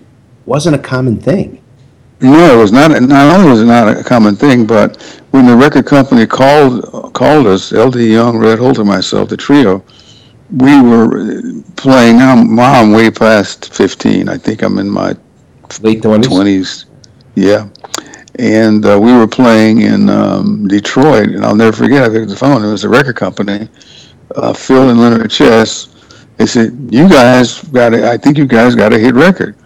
wasn't 0.44 0.74
a 0.74 0.78
common 0.78 1.20
thing. 1.20 1.59
No, 2.22 2.58
it 2.58 2.60
was 2.60 2.70
not. 2.70 2.90
Not 2.90 3.34
only 3.34 3.50
was 3.50 3.62
it 3.62 3.66
not 3.66 3.96
a 3.96 4.04
common 4.04 4.36
thing, 4.36 4.66
but 4.66 5.00
when 5.30 5.46
the 5.46 5.56
record 5.56 5.86
company 5.86 6.26
called 6.26 7.14
called 7.14 7.46
us, 7.46 7.72
Eldee 7.72 8.12
Young, 8.12 8.36
Red 8.36 8.58
Holt, 8.58 8.78
and 8.78 8.86
myself, 8.88 9.30
the 9.30 9.38
trio, 9.38 9.82
we 10.50 10.82
were 10.82 11.62
playing. 11.76 12.18
Now, 12.18 12.34
I'm 12.34 12.92
way 12.92 13.10
past 13.10 13.72
15. 13.72 14.28
I 14.28 14.36
think 14.36 14.60
I'm 14.62 14.78
in 14.78 14.90
my 14.90 15.16
late 15.80 16.02
20s. 16.02 16.24
20s. 16.24 16.84
Yeah, 17.36 17.68
and 18.38 18.84
uh, 18.84 18.98
we 19.00 19.12
were 19.14 19.26
playing 19.26 19.82
in 19.82 20.10
um, 20.10 20.68
Detroit, 20.68 21.28
and 21.28 21.42
I'll 21.42 21.56
never 21.56 21.74
forget. 21.74 22.02
I 22.02 22.10
picked 22.10 22.28
the 22.28 22.36
phone. 22.36 22.62
It 22.62 22.70
was 22.70 22.84
a 22.84 22.88
record 22.90 23.16
company, 23.16 23.66
uh, 24.36 24.52
Phil 24.52 24.90
and 24.90 25.00
Leonard 25.00 25.30
Chess. 25.30 25.88
They 26.36 26.44
said, 26.44 26.76
"You 26.90 27.08
guys 27.08 27.62
got 27.62 27.94
it. 27.94 28.04
I 28.04 28.18
think 28.18 28.36
you 28.36 28.46
guys 28.46 28.74
got 28.74 28.92
a 28.92 28.98
hit 28.98 29.14
record." 29.14 29.56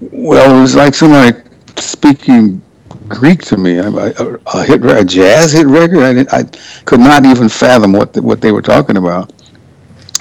Well, 0.00 0.56
it 0.56 0.60
was 0.60 0.74
like 0.74 0.94
somebody 0.94 1.38
speaking 1.80 2.62
Greek 3.08 3.42
to 3.46 3.56
me. 3.56 3.78
A, 3.78 3.88
a, 3.88 4.64
hit, 4.64 4.84
a 4.84 5.04
jazz 5.04 5.52
hit 5.52 5.66
record. 5.66 6.28
I, 6.32 6.38
I 6.38 6.42
could 6.84 7.00
not 7.00 7.24
even 7.24 7.48
fathom 7.48 7.92
what 7.92 8.12
the, 8.12 8.22
what 8.22 8.40
they 8.40 8.52
were 8.52 8.62
talking 8.62 8.96
about 8.96 9.32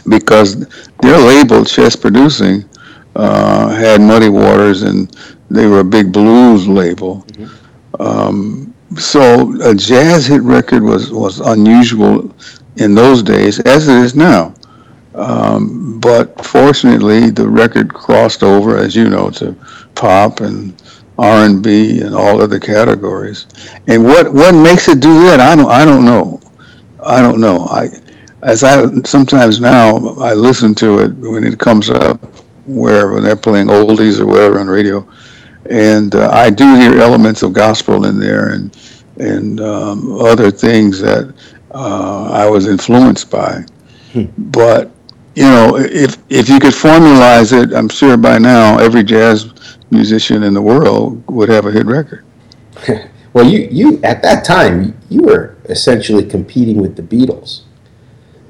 because 0.07 0.65
their 1.01 1.17
label, 1.17 1.65
Chess 1.65 1.95
Producing, 1.95 2.63
uh, 3.15 3.69
had 3.69 4.01
Muddy 4.01 4.29
Waters, 4.29 4.83
and 4.83 5.09
they 5.49 5.65
were 5.67 5.79
a 5.79 5.85
big 5.85 6.11
blues 6.11 6.67
label. 6.67 7.23
Mm-hmm. 7.27 8.01
Um, 8.01 8.73
so 8.95 9.59
a 9.63 9.75
jazz 9.75 10.27
hit 10.27 10.41
record 10.41 10.83
was 10.83 11.11
was 11.11 11.39
unusual 11.39 12.33
in 12.77 12.95
those 12.95 13.23
days, 13.23 13.59
as 13.61 13.87
it 13.87 13.97
is 13.97 14.15
now. 14.15 14.53
Um, 15.15 15.99
but 15.99 16.45
fortunately, 16.45 17.31
the 17.31 17.47
record 17.47 17.91
crossed 17.93 18.43
over, 18.43 18.77
as 18.77 18.95
you 18.95 19.09
know, 19.09 19.31
to 19.31 19.55
pop 19.95 20.41
and 20.41 20.79
R&B 21.17 22.01
and 22.01 22.13
all 22.13 22.41
other 22.41 22.59
categories. 22.59 23.47
And 23.87 24.03
what 24.03 24.31
what 24.33 24.53
makes 24.53 24.87
it 24.87 24.99
do 24.99 25.23
that? 25.25 25.39
I 25.39 25.55
don't 25.55 25.71
I 25.71 25.85
don't 25.85 26.05
know. 26.05 26.39
I 27.03 27.21
don't 27.21 27.39
know. 27.39 27.65
I 27.65 27.89
as 28.43 28.63
I 28.63 28.85
sometimes 29.03 29.59
now 29.59 29.97
I 30.19 30.33
listen 30.33 30.75
to 30.75 30.99
it 30.99 31.13
when 31.15 31.43
it 31.43 31.57
comes 31.59 31.89
up 31.89 32.23
wherever 32.65 33.21
they're 33.21 33.35
playing 33.35 33.67
oldies 33.67 34.19
or 34.19 34.25
whatever 34.25 34.59
on 34.59 34.67
radio, 34.67 35.07
and 35.69 36.13
uh, 36.13 36.29
I 36.31 36.49
do 36.49 36.75
hear 36.75 36.99
elements 36.99 37.41
of 37.41 37.53
gospel 37.53 38.05
in 38.05 38.19
there 38.19 38.49
and 38.49 38.77
and 39.19 39.59
um, 39.61 40.21
other 40.21 40.51
things 40.51 40.99
that 40.99 41.33
uh, 41.71 42.29
I 42.31 42.47
was 42.47 42.67
influenced 42.67 43.31
by. 43.31 43.65
Hmm. 44.13 44.25
But 44.37 44.91
you 45.37 45.43
know, 45.43 45.77
if 45.77 46.17
if 46.29 46.49
you 46.49 46.59
could 46.59 46.73
formalize 46.73 47.53
it, 47.53 47.71
I'm 47.71 47.89
sure 47.89 48.17
by 48.17 48.39
now 48.39 48.79
every 48.79 49.03
jazz 49.03 49.53
musician 49.91 50.41
in 50.41 50.55
the 50.55 50.61
world 50.63 51.23
would 51.27 51.47
have 51.47 51.67
a 51.67 51.71
hit 51.71 51.85
record. 51.85 52.25
well, 53.33 53.45
you, 53.45 53.67
you 53.71 54.01
at 54.01 54.23
that 54.23 54.43
time 54.43 54.97
you 55.09 55.21
were 55.21 55.55
essentially 55.65 56.25
competing 56.25 56.81
with 56.81 56.95
the 56.95 57.03
Beatles, 57.03 57.65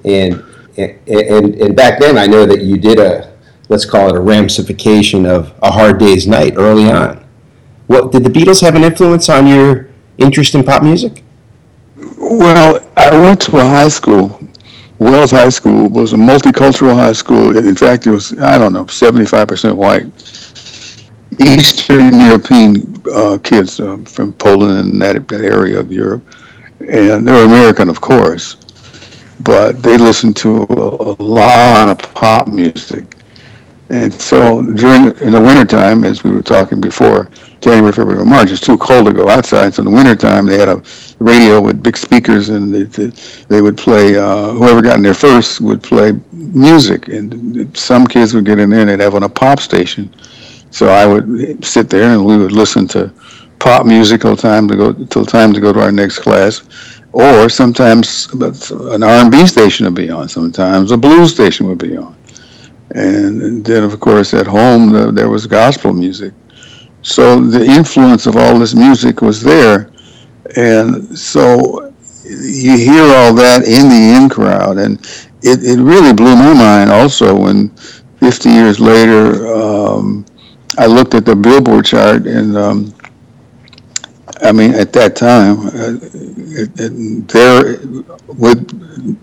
and 0.05 0.41
and 0.77 1.55
and 1.55 1.75
back 1.75 1.99
then 1.99 2.17
I 2.17 2.25
know 2.25 2.45
that 2.45 2.61
you 2.61 2.77
did 2.77 2.99
a 2.99 3.35
let's 3.67 3.83
call 3.83 4.07
it 4.07 4.15
a 4.15 4.21
ramification 4.21 5.25
of 5.25 5.53
a 5.61 5.69
Hard 5.69 5.99
Day's 5.99 6.25
Night 6.25 6.53
early 6.55 6.89
on. 6.89 7.21
What 7.87 8.13
did 8.13 8.23
the 8.23 8.29
Beatles 8.29 8.61
have 8.61 8.75
an 8.75 8.85
influence 8.85 9.27
on 9.27 9.45
your 9.45 9.89
interest 10.17 10.55
in 10.55 10.63
pop 10.63 10.83
music? 10.83 11.21
Well, 12.17 12.79
I 12.95 13.11
went 13.11 13.41
to 13.41 13.57
a 13.57 13.65
high 13.65 13.89
school. 13.89 14.39
Wells 14.99 15.31
High 15.31 15.49
School 15.49 15.89
was 15.89 16.13
a 16.13 16.17
multicultural 16.17 16.95
high 16.95 17.13
school. 17.13 17.55
In 17.57 17.75
fact, 17.75 18.07
it 18.07 18.11
was 18.11 18.37
I 18.39 18.57
don't 18.57 18.73
know, 18.73 18.87
seventy-five 18.87 19.47
percent 19.47 19.75
white 19.75 20.05
Eastern 21.39 22.19
European 22.19 23.01
uh, 23.13 23.37
kids 23.43 23.79
uh, 23.79 23.97
from 24.05 24.33
Poland 24.33 24.79
and 24.79 25.01
that, 25.01 25.27
that 25.27 25.41
area 25.41 25.79
of 25.79 25.91
Europe, 25.91 26.23
and 26.79 27.27
they're 27.27 27.45
American, 27.45 27.89
of 27.89 28.01
course, 28.01 28.55
but 29.41 29.83
they 29.83 29.97
listened 29.97 30.35
to 30.37 30.63
a, 30.69 30.73
a 30.73 31.15
lot 31.21 31.89
of 31.89 32.13
pop 32.13 32.47
music. 32.47 33.16
And 33.89 34.13
so 34.13 34.61
during 34.61 35.17
in 35.19 35.31
the 35.31 35.39
wintertime, 35.39 36.03
as 36.03 36.23
we 36.23 36.31
were 36.31 36.41
talking 36.41 36.81
before, 36.81 37.29
January, 37.61 37.93
February, 37.93 38.25
March, 38.25 38.51
it's 38.51 38.59
too 38.59 38.77
cold 38.77 39.05
to 39.05 39.13
go 39.13 39.29
outside. 39.29 39.73
So 39.73 39.81
in 39.81 39.85
the 39.85 39.95
wintertime, 39.95 40.45
they 40.45 40.57
had 40.57 40.69
a 40.69 40.83
radio 41.19 41.61
with 41.61 41.81
big 41.81 41.95
speakers, 41.97 42.49
and 42.49 42.73
they, 42.73 43.05
they 43.47 43.61
would 43.61 43.77
play. 43.77 44.17
Uh, 44.17 44.51
whoever 44.51 44.81
got 44.81 44.97
in 44.97 45.03
there 45.03 45.13
first 45.13 45.61
would 45.61 45.81
play 45.81 46.13
music, 46.33 47.07
and 47.07 47.75
some 47.77 48.05
kids 48.05 48.33
would 48.33 48.45
get 48.45 48.59
in 48.59 48.69
there 48.69 48.81
and 48.81 48.89
they'd 48.89 48.99
have 48.99 49.15
on 49.15 49.23
a 49.23 49.29
pop 49.29 49.59
station 49.59 50.13
so 50.71 50.89
I 50.89 51.05
would 51.05 51.63
sit 51.63 51.89
there 51.89 52.11
and 52.11 52.25
we 52.25 52.37
would 52.37 52.51
listen 52.51 52.87
to 52.89 53.11
pop 53.59 53.85
music 53.85 54.21
till 54.21 54.35
time 54.37 54.67
to 54.67 54.75
go 54.75 54.93
till 54.93 55.25
time 55.25 55.53
to 55.53 55.59
go 55.59 55.73
to 55.73 55.81
our 55.81 55.91
next 55.91 56.19
class, 56.19 56.61
or 57.13 57.49
sometimes 57.49 58.27
an 58.33 59.01
R&B 59.01 59.47
station 59.47 59.85
would 59.85 59.95
be 59.95 60.09
on. 60.09 60.29
Sometimes 60.29 60.91
a 60.91 60.97
blues 60.97 61.33
station 61.33 61.67
would 61.67 61.79
be 61.79 61.97
on, 61.97 62.15
and 62.97 63.65
then 63.65 63.83
of 63.83 63.99
course 63.99 64.33
at 64.33 64.47
home 64.47 64.91
the, 64.91 65.11
there 65.11 65.29
was 65.29 65.47
gospel 65.47 65.93
music. 65.93 66.33
So 67.01 67.39
the 67.39 67.63
influence 67.63 68.25
of 68.25 68.35
all 68.35 68.59
this 68.59 68.75
music 68.75 69.21
was 69.21 69.41
there, 69.41 69.91
and 70.55 71.17
so 71.17 71.93
you 72.25 72.77
hear 72.77 73.03
all 73.03 73.33
that 73.35 73.63
in 73.65 73.89
the 73.89 74.17
in 74.21 74.29
crowd, 74.29 74.77
and 74.77 74.99
it, 75.41 75.63
it 75.63 75.79
really 75.81 76.13
blew 76.13 76.35
my 76.35 76.53
mind 76.53 76.91
also 76.91 77.35
when 77.35 77.69
50 78.19 78.49
years 78.49 78.79
later. 78.79 79.47
Um, 79.47 80.25
I 80.79 80.85
looked 80.85 81.15
at 81.15 81.25
the 81.25 81.35
Billboard 81.35 81.85
chart, 81.85 82.27
and 82.27 82.55
um, 82.55 82.93
I 84.43 84.51
mean, 84.51 84.75
at 84.75 84.93
that 84.93 85.15
time, 85.15 85.67
uh, 85.67 85.97
there 87.33 87.79
with 88.27 88.67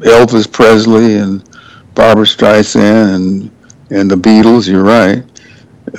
Elvis 0.00 0.50
Presley 0.50 1.18
and 1.18 1.48
Barbra 1.94 2.24
Streisand 2.24 3.14
and 3.14 3.53
and 3.90 4.10
the 4.10 4.16
Beatles. 4.16 4.68
You're 4.68 4.82
right. 4.82 5.24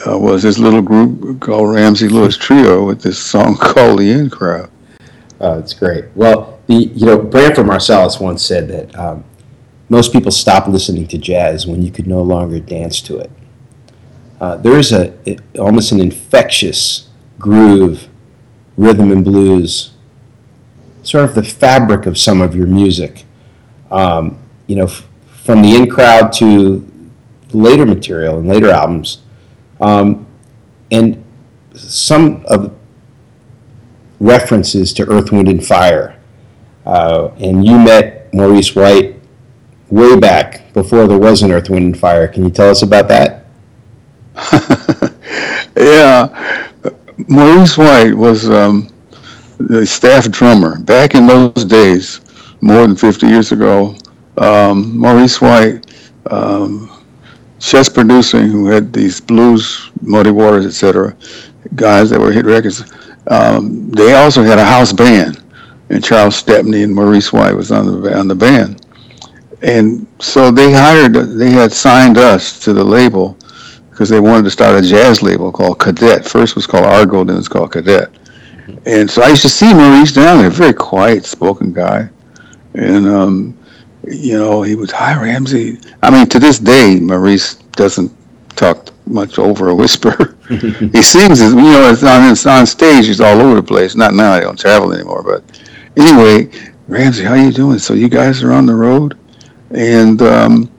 Uh, 0.08 0.18
was 0.18 0.44
this 0.44 0.58
little 0.58 0.82
group 0.82 1.40
called 1.40 1.74
Ramsey 1.74 2.10
Lewis 2.10 2.38
Trio 2.38 2.86
with 2.86 3.02
this 3.02 3.20
song 3.20 3.56
called 3.60 4.00
"The 4.00 4.12
In 4.12 4.30
Crowd." 4.30 4.70
Oh, 5.40 5.60
it's 5.60 5.74
great. 5.74 6.06
Well, 6.16 6.60
the 6.68 6.76
you 6.76 7.06
know 7.06 7.18
Branford 7.18 7.66
Marsalis 7.66 8.20
once 8.20 8.44
said 8.44 8.68
that 8.70 8.98
um, 8.98 9.24
most 9.90 10.12
people 10.12 10.32
stop 10.32 10.68
listening 10.68 11.08
to 11.08 11.18
jazz 11.18 11.68
when 11.68 11.82
you 11.82 11.92
could 11.92 12.08
no 12.08 12.22
longer 12.22 12.60
dance 12.60 13.02
to 13.02 13.20
it. 13.20 13.32
Uh, 14.42 14.58
there 14.58 14.78
is 14.78 14.92
a 14.92 15.14
it, 15.26 15.40
almost 15.58 15.92
an 15.92 16.00
infectious 16.00 17.10
groove, 17.40 18.08
rhythm 18.78 19.12
and 19.12 19.24
blues, 19.24 19.94
sort 21.04 21.26
of 21.26 21.36
the 21.36 21.44
fabric 21.44 22.06
of 22.06 22.18
some 22.18 22.42
of 22.42 22.56
your 22.56 22.68
music. 22.68 23.26
Um, 23.92 24.40
you 24.68 24.76
know, 24.76 24.86
f- 24.86 25.08
from 25.44 25.62
the 25.62 25.76
in 25.76 25.90
crowd 25.90 26.34
to 26.34 26.80
later 27.56 27.86
material 27.86 28.38
and 28.40 28.48
later 28.48 28.70
albums, 28.70 29.22
um, 29.82 30.26
and 30.92 31.24
some 31.74 32.46
of 32.48 32.74
references 34.20 34.94
to 34.94 35.08
Earth, 35.10 35.32
Wind, 35.32 35.48
and 35.48 35.66
Fire. 35.66 36.20
Uh, 36.86 37.30
and 37.40 37.66
you 37.66 37.78
met 37.78 38.34
Maurice 38.34 38.76
White 38.76 39.16
way 39.90 40.18
back 40.20 40.74
before 40.74 41.08
there 41.08 41.18
was 41.18 41.42
an 41.42 41.52
Earth, 41.52 41.70
Wind, 41.70 41.86
and 41.86 42.00
Fire. 42.00 42.28
Can 42.28 42.44
you 42.44 42.52
tell 42.52 42.70
us 42.70 42.82
about 42.82 43.08
that? 43.08 43.46
yeah, 45.78 46.72
Maurice 47.28 47.78
White 47.78 48.14
was 48.14 48.50
um, 48.50 48.94
the 49.58 49.86
staff 49.86 50.30
drummer 50.30 50.80
back 50.80 51.16
in 51.16 51.28
those 51.28 51.66
days, 51.66 52.22
more 52.62 52.82
than 52.86 52.96
50 52.96 53.28
years 53.28 53.52
ago. 53.52 53.96
Um, 54.38 54.98
Maurice 54.98 55.40
White, 55.40 55.86
um, 56.30 56.92
Chess 57.60 57.90
Producing, 57.90 58.48
who 58.48 58.68
had 58.68 58.94
these 58.94 59.20
blues, 59.20 59.90
Muddy 60.02 60.32
Waters, 60.32 60.66
etc., 60.66 61.16
guys 61.76 62.10
that 62.10 62.20
were 62.20 62.32
hit 62.32 62.46
records. 62.46 62.84
Um, 63.28 63.90
they 63.92 64.14
also 64.14 64.44
had 64.44 64.60
a 64.60 64.66
house 64.66 64.94
band, 64.94 65.44
and 65.90 66.04
Charles 66.04 66.36
Stepney 66.36 66.84
and 66.84 66.94
Maurice 66.94 67.34
White 67.34 67.54
was 67.54 67.72
on 67.72 68.02
the 68.02 68.18
on 68.18 68.28
the 68.28 68.36
band, 68.36 68.86
and 69.62 70.06
so 70.20 70.52
they 70.52 70.72
hired. 70.72 71.14
They 71.14 71.52
had 71.52 71.72
signed 71.72 72.18
us 72.18 72.60
to 72.60 72.74
the 72.74 72.84
label 72.84 73.38
because 73.96 74.10
they 74.10 74.20
wanted 74.20 74.44
to 74.44 74.50
start 74.50 74.78
a 74.78 74.86
jazz 74.86 75.24
label 75.24 75.54
called 75.54 75.80
Cadet. 75.80 76.26
First 76.26 76.56
was 76.56 76.68
called 76.68 76.84
Argo, 76.84 77.24
then 77.24 77.38
it's 77.38 77.48
called 77.48 77.72
Cadet. 77.72 78.10
And 78.86 79.10
so 79.10 79.22
I 79.22 79.30
used 79.30 79.44
to 79.44 79.50
see 79.50 79.74
Maurice 79.74 80.12
down 80.12 80.40
there, 80.40 80.50
very 80.50 80.74
quiet 80.74 81.26
spoken 81.26 81.72
guy. 81.72 82.10
And, 82.74 83.08
um, 83.08 83.58
you 84.08 84.38
know, 84.38 84.62
he 84.62 84.76
was, 84.76 84.92
hi, 84.92 85.20
Ramsey. 85.22 85.80
I 86.02 86.10
mean, 86.10 86.28
to 86.28 86.40
this 86.40 86.60
day, 86.60 87.00
Maurice 87.00 87.56
doesn't 87.74 88.12
talk 88.56 88.90
much 89.06 89.38
over 89.40 89.70
a 89.70 89.76
whisper. 89.76 90.38
he 90.50 91.02
sings, 91.02 91.42
you 91.42 91.56
know, 91.56 91.90
it's 91.90 92.04
on, 92.04 92.32
it's 92.32 92.46
on 92.46 92.66
stage, 92.66 93.08
he's 93.08 93.22
all 93.22 93.42
over 93.42 93.56
the 93.56 93.64
place. 93.64 93.96
Not 93.96 94.14
now, 94.14 94.34
I 94.34 94.42
don't 94.42 94.60
travel 94.60 94.94
anymore. 94.94 95.24
But 95.24 95.62
anyway, 95.98 96.52
Ramsey, 96.88 97.24
how 97.24 97.36
you 97.36 97.52
doing? 97.52 97.80
So 97.80 97.94
you 97.94 98.10
guys 98.10 98.44
are 98.44 98.54
on 98.54 98.66
the 98.66 98.76
road? 98.76 99.18
And, 99.72 100.22
um, 100.22 100.72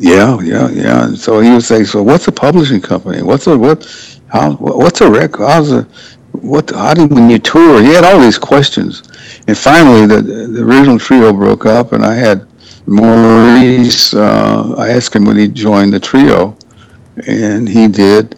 yeah, 0.00 0.40
yeah, 0.40 0.68
yeah. 0.70 1.04
And 1.04 1.18
so 1.18 1.40
he 1.40 1.50
would 1.50 1.62
say, 1.62 1.84
"So 1.84 2.02
what's 2.02 2.26
a 2.26 2.32
publishing 2.32 2.80
company? 2.80 3.22
What's 3.22 3.46
a 3.46 3.56
what? 3.56 3.86
How? 4.28 4.52
What's 4.52 5.02
a 5.02 5.10
record? 5.10 5.46
How's 5.46 5.72
a 5.72 5.86
what? 6.32 6.70
How 6.70 6.94
do 6.94 7.06
when 7.06 7.30
you 7.30 7.38
tour?" 7.38 7.82
He 7.82 7.92
had 7.92 8.04
all 8.04 8.20
these 8.20 8.38
questions, 8.38 9.02
and 9.46 9.56
finally, 9.56 10.06
the 10.06 10.22
the 10.22 10.62
original 10.62 10.98
trio 10.98 11.32
broke 11.32 11.66
up, 11.66 11.92
and 11.92 12.04
I 12.04 12.14
had 12.14 12.46
Maurice. 12.86 14.14
Uh, 14.14 14.74
I 14.76 14.90
asked 14.90 15.14
him 15.14 15.24
when 15.24 15.36
he 15.36 15.48
joined 15.48 15.92
the 15.92 16.00
trio, 16.00 16.56
and 17.26 17.68
he 17.68 17.88
did. 17.88 18.36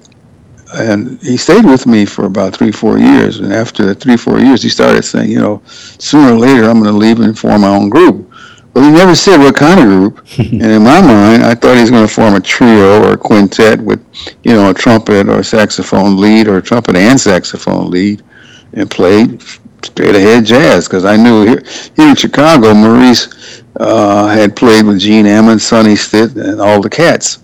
And 0.74 1.20
he 1.20 1.37
stayed 1.37 1.66
with 1.66 1.87
me 1.87 2.07
for 2.07 2.24
about 2.24 2.57
three, 2.57 2.72
four 2.72 2.98
years. 2.98 3.40
And 3.40 3.52
after 3.52 3.92
three, 3.92 4.16
four 4.16 4.40
years, 4.40 4.62
he 4.62 4.70
started 4.70 5.02
saying, 5.02 5.31
you 5.31 5.38
know, 5.38 5.61
sooner 5.66 6.33
or 6.33 6.38
later, 6.38 6.64
I'm 6.64 6.81
going 6.81 6.90
to 6.90 6.96
leave 6.96 7.20
and 7.20 7.38
form 7.38 7.61
my 7.61 7.68
own 7.68 7.90
group. 7.90 8.32
Well, 8.74 8.85
he 8.85 8.90
never 8.90 9.14
said 9.14 9.38
what 9.38 9.54
kind 9.54 9.80
of 9.80 9.87
group. 9.87 10.26
and 10.38 10.62
in 10.62 10.82
my 10.82 11.00
mind, 11.00 11.42
I 11.42 11.54
thought 11.54 11.74
he 11.74 11.82
was 11.82 11.90
going 11.90 12.06
to 12.06 12.12
form 12.12 12.35
a 12.35 12.40
trio 12.40 13.02
or 13.02 13.12
a 13.12 13.16
quintet 13.18 13.80
with, 13.80 14.04
you 14.42 14.52
know, 14.52 14.70
a 14.70 14.74
trumpet 14.74 15.28
or 15.28 15.40
a 15.40 15.44
saxophone 15.44 16.16
lead 16.16 16.48
or 16.48 16.58
a 16.58 16.62
trumpet 16.62 16.96
and 16.96 17.20
saxophone 17.20 17.90
lead 17.90 18.22
and 18.72 18.90
play 18.90 19.38
straight 19.85 20.14
ahead 20.14 20.44
jazz 20.44 20.87
because 20.87 21.04
I 21.04 21.16
knew 21.16 21.44
here, 21.46 21.62
here 21.96 22.08
in 22.08 22.16
Chicago, 22.16 22.72
Maurice 22.72 23.62
uh, 23.76 24.28
had 24.28 24.56
played 24.56 24.87
with 24.87 24.98
Gene 24.98 25.26
Ammon, 25.26 25.58
Sonny 25.58 25.96
Stitt, 25.96 26.37
and 26.37 26.61
all 26.61 26.80
the 26.80 26.90
cats. 26.90 27.42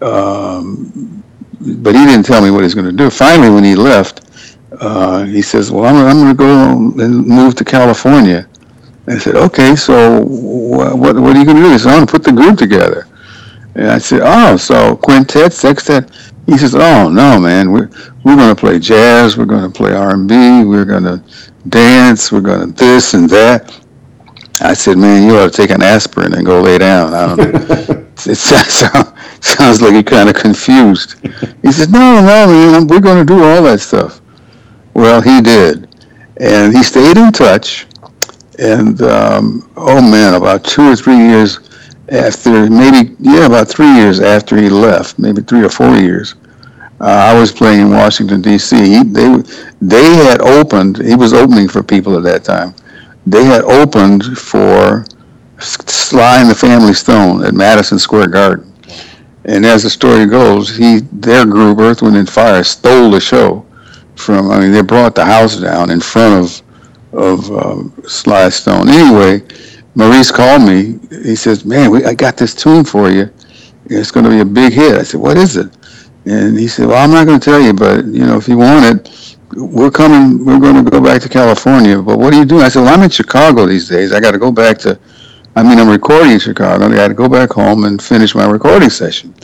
Um, 0.00 1.22
but 1.60 1.94
he 1.94 2.04
didn't 2.04 2.24
tell 2.24 2.42
me 2.42 2.50
what 2.50 2.58
he 2.58 2.64
was 2.64 2.74
going 2.74 2.86
to 2.86 2.92
do. 2.92 3.10
Finally, 3.10 3.50
when 3.50 3.64
he 3.64 3.74
left, 3.74 4.20
uh, 4.80 5.24
he 5.24 5.40
says, 5.40 5.70
"Well, 5.70 5.84
I'm, 5.84 5.96
I'm 5.96 6.16
going 6.16 6.28
to 6.28 6.98
go 6.98 7.04
and 7.04 7.26
move 7.26 7.54
to 7.56 7.64
California." 7.64 8.48
I 9.06 9.18
said, 9.18 9.36
okay, 9.36 9.76
so 9.76 10.22
what, 10.24 10.98
what, 10.98 11.16
what 11.16 11.36
are 11.36 11.38
you 11.38 11.44
going 11.44 11.58
to 11.58 11.62
do? 11.62 11.72
He 11.72 11.78
said, 11.78 11.90
I'm 11.90 11.98
going 11.98 12.06
to 12.06 12.12
put 12.12 12.24
the 12.24 12.32
group 12.32 12.58
together. 12.58 13.06
And 13.74 13.88
I 13.88 13.98
said, 13.98 14.20
oh, 14.22 14.56
so 14.56 14.96
quintet, 14.96 15.52
sextet? 15.52 16.10
He 16.46 16.56
says, 16.56 16.74
oh, 16.74 17.08
no, 17.08 17.38
man, 17.40 17.70
we're, 17.70 17.90
we're 18.24 18.36
going 18.36 18.54
to 18.54 18.58
play 18.58 18.78
jazz, 18.78 19.36
we're 19.36 19.46
going 19.46 19.70
to 19.70 19.76
play 19.76 19.92
R&B, 19.92 20.64
we're 20.64 20.84
going 20.84 21.04
to 21.04 21.22
dance, 21.68 22.30
we're 22.32 22.40
going 22.40 22.72
to 22.72 22.84
this 22.84 23.14
and 23.14 23.28
that. 23.30 23.78
I 24.60 24.72
said, 24.72 24.96
man, 24.98 25.28
you 25.28 25.36
ought 25.36 25.50
to 25.50 25.56
take 25.56 25.70
an 25.70 25.82
aspirin 25.82 26.34
and 26.34 26.46
go 26.46 26.60
lay 26.62 26.78
down. 26.78 27.12
I 27.12 27.26
don't 27.26 27.38
know. 27.38 28.06
it 28.12 28.36
sounds, 28.36 29.12
sounds 29.40 29.82
like 29.82 29.92
you're 29.92 30.02
kind 30.02 30.28
of 30.28 30.36
confused. 30.36 31.16
He 31.62 31.72
said, 31.72 31.90
no, 31.90 32.20
no, 32.20 32.46
man, 32.46 32.86
we're 32.86 33.00
going 33.00 33.18
to 33.18 33.24
do 33.24 33.42
all 33.42 33.62
that 33.64 33.80
stuff. 33.80 34.20
Well, 34.94 35.20
he 35.20 35.40
did. 35.40 35.88
And 36.36 36.74
he 36.74 36.82
stayed 36.82 37.16
in 37.16 37.32
touch 37.32 37.86
and 38.58 39.00
um, 39.02 39.70
oh 39.76 40.00
man, 40.00 40.34
about 40.34 40.64
two 40.64 40.82
or 40.82 40.96
three 40.96 41.16
years 41.16 41.58
after, 42.08 42.68
maybe 42.70 43.14
yeah, 43.20 43.46
about 43.46 43.68
three 43.68 43.92
years 43.94 44.20
after 44.20 44.56
he 44.56 44.68
left, 44.68 45.18
maybe 45.18 45.42
three 45.42 45.64
or 45.64 45.68
four 45.68 45.96
years, 45.96 46.34
uh, 47.00 47.32
I 47.32 47.38
was 47.38 47.52
playing 47.52 47.80
in 47.80 47.90
Washington 47.90 48.40
D.C. 48.40 48.76
He, 48.76 49.02
they 49.02 49.42
they 49.80 50.14
had 50.16 50.40
opened. 50.40 50.98
He 51.04 51.14
was 51.14 51.32
opening 51.32 51.68
for 51.68 51.82
people 51.82 52.16
at 52.16 52.22
that 52.24 52.44
time. 52.44 52.74
They 53.26 53.44
had 53.44 53.62
opened 53.64 54.38
for 54.38 55.04
Sly 55.58 56.40
and 56.40 56.50
the 56.50 56.54
Family 56.54 56.94
Stone 56.94 57.44
at 57.44 57.54
Madison 57.54 57.98
Square 57.98 58.28
Garden. 58.28 58.72
And 59.46 59.66
as 59.66 59.82
the 59.82 59.90
story 59.90 60.26
goes, 60.26 60.74
he 60.76 61.00
their 61.12 61.44
group 61.44 61.78
Earth, 61.78 62.02
Wind 62.02 62.16
and 62.16 62.28
Fire 62.28 62.64
stole 62.64 63.10
the 63.10 63.20
show 63.20 63.66
from. 64.14 64.50
I 64.50 64.60
mean, 64.60 64.72
they 64.72 64.82
brought 64.82 65.14
the 65.14 65.24
house 65.24 65.56
down 65.56 65.90
in 65.90 66.00
front 66.00 66.44
of 66.44 66.62
of 67.16 67.50
uh, 67.50 68.08
Sly 68.08 68.48
Stone. 68.48 68.88
Anyway, 68.88 69.42
Maurice 69.94 70.30
called 70.30 70.62
me. 70.62 70.98
He 71.10 71.36
says, 71.36 71.64
"Man, 71.64 71.90
we, 71.90 72.04
I 72.04 72.14
got 72.14 72.36
this 72.36 72.54
tune 72.54 72.84
for 72.84 73.10
you. 73.10 73.30
It's 73.86 74.10
going 74.10 74.24
to 74.24 74.30
be 74.30 74.40
a 74.40 74.44
big 74.44 74.72
hit." 74.72 74.96
I 74.96 75.02
said, 75.02 75.20
"What 75.20 75.36
is 75.36 75.56
it?" 75.56 75.70
And 76.26 76.58
he 76.58 76.68
said, 76.68 76.88
"Well, 76.88 77.02
I'm 77.02 77.10
not 77.10 77.26
going 77.26 77.38
to 77.38 77.44
tell 77.44 77.60
you, 77.60 77.72
but 77.72 78.04
you 78.06 78.26
know, 78.26 78.36
if 78.36 78.48
you 78.48 78.56
want 78.58 78.84
it, 78.84 79.36
we're 79.56 79.90
coming. 79.90 80.44
We're 80.44 80.58
going 80.58 80.84
to 80.84 80.90
go 80.90 81.00
back 81.00 81.22
to 81.22 81.28
California. 81.28 82.00
But 82.02 82.18
what 82.18 82.34
are 82.34 82.38
you 82.38 82.44
doing?" 82.44 82.62
I 82.62 82.68
said, 82.68 82.82
"Well, 82.82 82.94
I'm 82.94 83.02
in 83.02 83.10
Chicago 83.10 83.66
these 83.66 83.88
days. 83.88 84.12
I 84.12 84.20
got 84.20 84.32
to 84.32 84.38
go 84.38 84.50
back 84.50 84.78
to. 84.78 84.98
I 85.56 85.62
mean, 85.62 85.78
I'm 85.78 85.88
recording 85.88 86.32
in 86.32 86.40
Chicago. 86.40 86.86
I 86.86 86.94
got 86.94 87.08
to 87.08 87.14
go 87.14 87.28
back 87.28 87.50
home 87.50 87.84
and 87.84 88.02
finish 88.02 88.34
my 88.34 88.46
recording 88.46 88.90
session." 88.90 89.34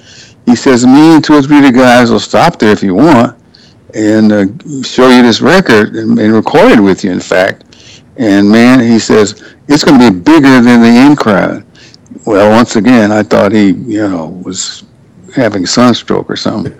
He 0.46 0.56
says, 0.56 0.84
"Me 0.84 1.14
and 1.14 1.24
two 1.24 1.34
or 1.34 1.42
three 1.42 1.58
of 1.58 1.64
the 1.64 1.72
guys 1.72 2.10
will 2.10 2.18
stop 2.18 2.58
there 2.58 2.72
if 2.72 2.82
you 2.82 2.94
want." 2.94 3.39
And 3.94 4.32
uh, 4.32 4.82
show 4.82 5.08
you 5.08 5.22
this 5.22 5.40
record 5.40 5.96
and, 5.96 6.18
and, 6.18 6.32
record 6.32 6.72
it 6.72 6.80
with 6.80 7.04
you, 7.04 7.10
in 7.10 7.20
fact. 7.20 7.64
And 8.16 8.50
man, 8.50 8.80
he 8.80 8.98
says, 8.98 9.54
it's 9.68 9.84
going 9.84 9.98
to 9.98 10.10
be 10.10 10.18
bigger 10.18 10.60
than 10.60 10.82
the 10.82 11.06
in 11.06 11.16
crowd. 11.16 11.64
Well, 12.26 12.50
once 12.50 12.76
again, 12.76 13.12
I 13.12 13.22
thought 13.22 13.52
he, 13.52 13.70
you 13.70 14.08
know, 14.08 14.28
was 14.44 14.84
having 15.34 15.66
sunstroke 15.66 16.28
or 16.28 16.36
something. 16.36 16.78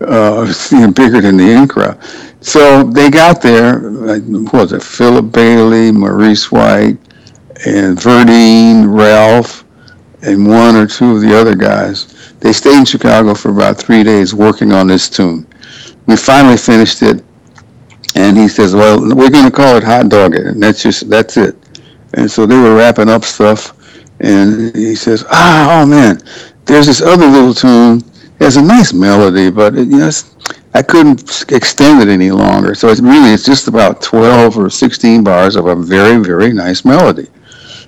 Uh, 0.00 0.46
bigger 0.94 1.20
than 1.20 1.36
the 1.36 1.50
in 1.50 1.66
crowd. 1.66 2.00
So 2.40 2.84
they 2.84 3.10
got 3.10 3.42
there, 3.42 3.80
what 3.90 4.52
was 4.52 4.72
it, 4.72 4.82
Philip 4.82 5.32
Bailey, 5.32 5.90
Maurice 5.90 6.52
White, 6.52 6.98
and 7.66 7.98
Verdine, 7.98 8.86
Ralph, 8.86 9.64
and 10.22 10.46
one 10.46 10.76
or 10.76 10.86
two 10.86 11.16
of 11.16 11.20
the 11.20 11.36
other 11.36 11.56
guys. 11.56 12.32
They 12.38 12.52
stayed 12.52 12.78
in 12.78 12.84
Chicago 12.84 13.34
for 13.34 13.50
about 13.50 13.76
three 13.76 14.04
days 14.04 14.34
working 14.34 14.72
on 14.72 14.86
this 14.86 15.10
tune 15.10 15.47
we 16.08 16.16
finally 16.16 16.56
finished 16.56 17.02
it, 17.02 17.22
and 18.16 18.36
he 18.36 18.48
says, 18.48 18.74
"Well, 18.74 18.98
we're 19.14 19.30
going 19.30 19.44
to 19.44 19.50
call 19.50 19.76
it 19.76 19.84
Hot 19.84 20.08
Dawgit," 20.08 20.46
and 20.46 20.62
that's 20.62 20.82
just 20.82 21.08
that's 21.08 21.36
it. 21.36 21.54
And 22.14 22.28
so 22.28 22.46
they 22.46 22.56
were 22.56 22.74
wrapping 22.74 23.10
up 23.10 23.24
stuff, 23.24 23.74
and 24.20 24.74
he 24.74 24.96
says, 24.96 25.24
"Ah, 25.30 25.82
oh 25.82 25.86
man, 25.86 26.18
there's 26.64 26.86
this 26.86 27.02
other 27.02 27.26
little 27.26 27.54
tune. 27.54 27.98
It 28.40 28.44
has 28.44 28.56
a 28.56 28.62
nice 28.62 28.92
melody, 28.92 29.50
but 29.50 29.76
it, 29.76 29.88
you 29.88 29.98
know, 29.98 30.10
I 30.74 30.82
couldn't 30.82 31.44
extend 31.50 32.00
it 32.00 32.08
any 32.08 32.30
longer. 32.30 32.74
So 32.74 32.88
it's 32.88 33.02
really 33.02 33.32
it's 33.32 33.44
just 33.44 33.68
about 33.68 34.00
12 34.00 34.56
or 34.56 34.70
16 34.70 35.22
bars 35.22 35.56
of 35.56 35.66
a 35.66 35.76
very 35.76 36.24
very 36.24 36.54
nice 36.54 36.84
melody. 36.86 37.28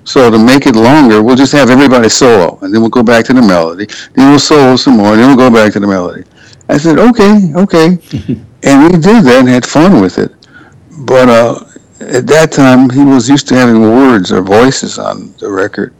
So 0.03 0.29
to 0.29 0.37
make 0.37 0.65
it 0.65 0.75
longer, 0.75 1.21
we'll 1.21 1.35
just 1.35 1.51
have 1.53 1.69
everybody 1.69 2.09
solo, 2.09 2.59
and 2.61 2.73
then 2.73 2.81
we'll 2.81 2.89
go 2.89 3.03
back 3.03 3.25
to 3.25 3.33
the 3.33 3.41
melody. 3.41 3.87
Then 4.13 4.29
we'll 4.29 4.39
solo 4.39 4.75
some 4.75 4.97
more, 4.97 5.13
and 5.13 5.21
then 5.21 5.35
we'll 5.35 5.49
go 5.49 5.55
back 5.55 5.73
to 5.73 5.79
the 5.79 5.87
melody. 5.87 6.23
I 6.71 6.77
said, 6.77 6.99
okay, 6.99 7.51
okay, 7.53 7.85
and 8.63 8.83
we 8.83 8.97
did 8.97 9.25
that 9.25 9.39
and 9.41 9.49
had 9.49 9.65
fun 9.65 9.99
with 10.01 10.17
it. 10.17 10.31
But 10.99 11.27
uh, 11.27 11.65
at 11.99 12.25
that 12.27 12.53
time, 12.53 12.89
he 12.89 13.03
was 13.03 13.27
used 13.27 13.49
to 13.49 13.55
having 13.55 13.81
words 13.81 14.31
or 14.31 14.41
voices 14.41 14.97
on 14.97 15.33
the 15.39 15.51
record, 15.51 15.93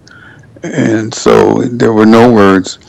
and 0.63 1.13
so 1.13 1.63
there 1.63 1.91
were 1.91 2.05
no 2.05 2.31
words. 2.31 2.79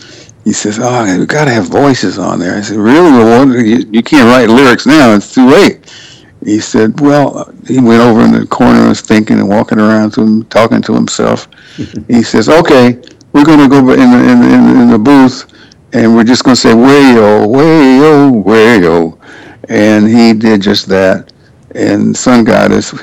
He 0.45 0.53
says, 0.53 0.79
"Oh, 0.81 1.18
we 1.18 1.27
got 1.27 1.47
to 1.47 1.51
have 1.51 1.66
voices 1.66 2.18
on 2.18 2.38
there." 2.38 2.57
I 2.57 2.61
said, 2.61 2.77
"Really? 2.77 3.11
Well, 3.11 3.49
you, 3.49 3.85
you 3.90 4.03
can't 4.03 4.29
write 4.29 4.49
lyrics 4.49 4.87
now; 4.87 5.14
it's 5.16 5.35
too 5.35 5.49
late." 5.49 5.92
He 6.45 6.61
said, 6.61 7.01
"Well," 7.01 7.53
he 7.66 7.81
went 7.81 8.01
over 8.01 8.21
in 8.21 8.31
the 8.31 8.47
corner 8.47 8.79
and 8.79 8.88
was 8.90 9.01
thinking 9.01 9.40
and 9.40 9.49
walking 9.49 9.81
around 9.81 10.12
to 10.12 10.23
him, 10.23 10.45
talking 10.45 10.83
to 10.83 10.95
himself. 10.95 11.49
he 12.07 12.23
says, 12.23 12.49
"Okay, 12.49 13.03
we're 13.33 13.45
going 13.45 13.59
to 13.59 13.68
go 13.68 13.79
in 13.79 13.87
the, 13.87 14.31
in, 14.31 14.40
the, 14.40 14.83
in 14.83 14.90
the 14.90 14.99
booth, 14.99 15.51
and 15.92 16.14
we're 16.14 16.24
just 16.24 16.44
going 16.44 16.55
to 16.55 16.61
say 16.61 16.72
wayo, 16.72 17.46
wayo, 17.46 18.44
wayo," 18.44 19.18
and 19.68 20.09
he 20.09 20.33
did 20.33 20.62
just 20.62 20.87
that. 20.88 21.33
And 21.74 22.14
Sun 22.16 22.44
Goddess, 22.44 22.94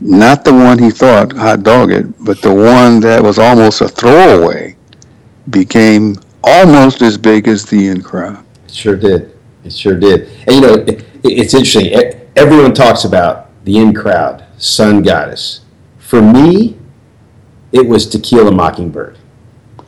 not 0.00 0.44
the 0.44 0.52
one 0.52 0.78
he 0.78 0.90
thought 0.90 1.32
Hot 1.32 1.60
Dawgit, 1.60 2.12
but 2.24 2.40
the 2.42 2.52
one 2.52 3.00
that 3.00 3.22
was 3.22 3.38
almost 3.38 3.80
a 3.80 3.88
throwaway, 3.88 4.76
became 5.50 6.16
almost 6.42 7.02
as 7.02 7.16
big 7.16 7.48
as 7.48 7.64
the 7.64 7.88
in 7.88 8.02
crowd. 8.02 8.44
Sure 8.68 8.96
did. 8.96 9.36
It 9.64 9.72
sure 9.72 9.98
did. 9.98 10.28
And 10.46 10.56
you 10.56 10.60
know, 10.60 10.74
it, 10.74 11.04
it's 11.24 11.54
interesting. 11.54 11.92
Everyone 12.36 12.74
talks 12.74 13.04
about 13.04 13.50
the 13.64 13.78
in 13.78 13.94
crowd, 13.94 14.44
Sun 14.56 15.02
Goddess. 15.02 15.60
For 15.98 16.22
me, 16.22 16.78
it 17.72 17.86
was 17.86 18.06
Tequila 18.06 18.50
Mockingbird. 18.50 19.18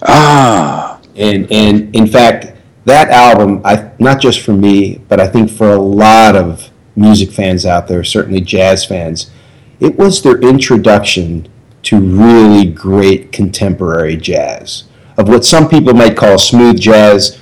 Ah. 0.03 0.80
And 1.21 1.53
and 1.53 1.95
in 1.95 2.07
fact, 2.07 2.53
that 2.87 3.11
album, 3.11 3.61
I 3.65 3.93
not 3.99 4.21
just 4.21 4.41
for 4.41 4.53
me, 4.53 4.99
but 5.09 5.21
I 5.21 5.29
think 5.29 5.51
for 5.51 5.71
a 5.71 5.81
lot 5.81 6.35
of 6.35 6.71
music 6.97 7.31
fans 7.31 7.67
out 7.67 7.87
there, 7.87 8.03
certainly 8.03 8.41
jazz 8.41 8.85
fans, 8.85 9.31
it 9.79 9.97
was 9.97 10.23
their 10.23 10.41
introduction 10.41 11.47
to 11.83 12.01
really 12.01 12.71
great 12.71 13.33
contemporary 13.33 14.17
jazz 14.17 14.85
of 15.17 15.29
what 15.29 15.45
some 15.45 15.69
people 15.69 15.93
might 15.93 16.17
call 16.17 16.39
smooth 16.39 16.81
jazz, 16.81 17.39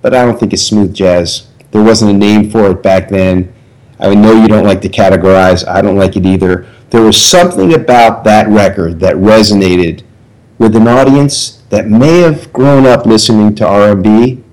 but 0.00 0.14
I 0.14 0.24
don't 0.24 0.38
think 0.38 0.52
it's 0.52 0.62
smooth 0.62 0.94
jazz. 0.94 1.48
There 1.72 1.82
wasn't 1.82 2.12
a 2.12 2.14
name 2.14 2.50
for 2.50 2.70
it 2.70 2.82
back 2.82 3.08
then. 3.08 3.52
I 3.98 4.14
know 4.14 4.40
you 4.40 4.48
don't 4.48 4.64
like 4.64 4.80
to 4.82 4.88
categorize. 4.88 5.66
I 5.66 5.82
don't 5.82 5.96
like 5.96 6.16
it 6.16 6.26
either. 6.26 6.66
There 6.90 7.02
was 7.02 7.20
something 7.20 7.74
about 7.74 8.24
that 8.24 8.48
record 8.48 9.00
that 9.00 9.16
resonated 9.16 10.02
with 10.58 10.76
an 10.76 10.86
audience 10.86 11.61
that 11.72 11.88
may 11.88 12.18
have 12.18 12.52
grown 12.52 12.84
up 12.84 13.06
listening 13.06 13.54
to 13.54 13.66
R&B, 13.66 14.44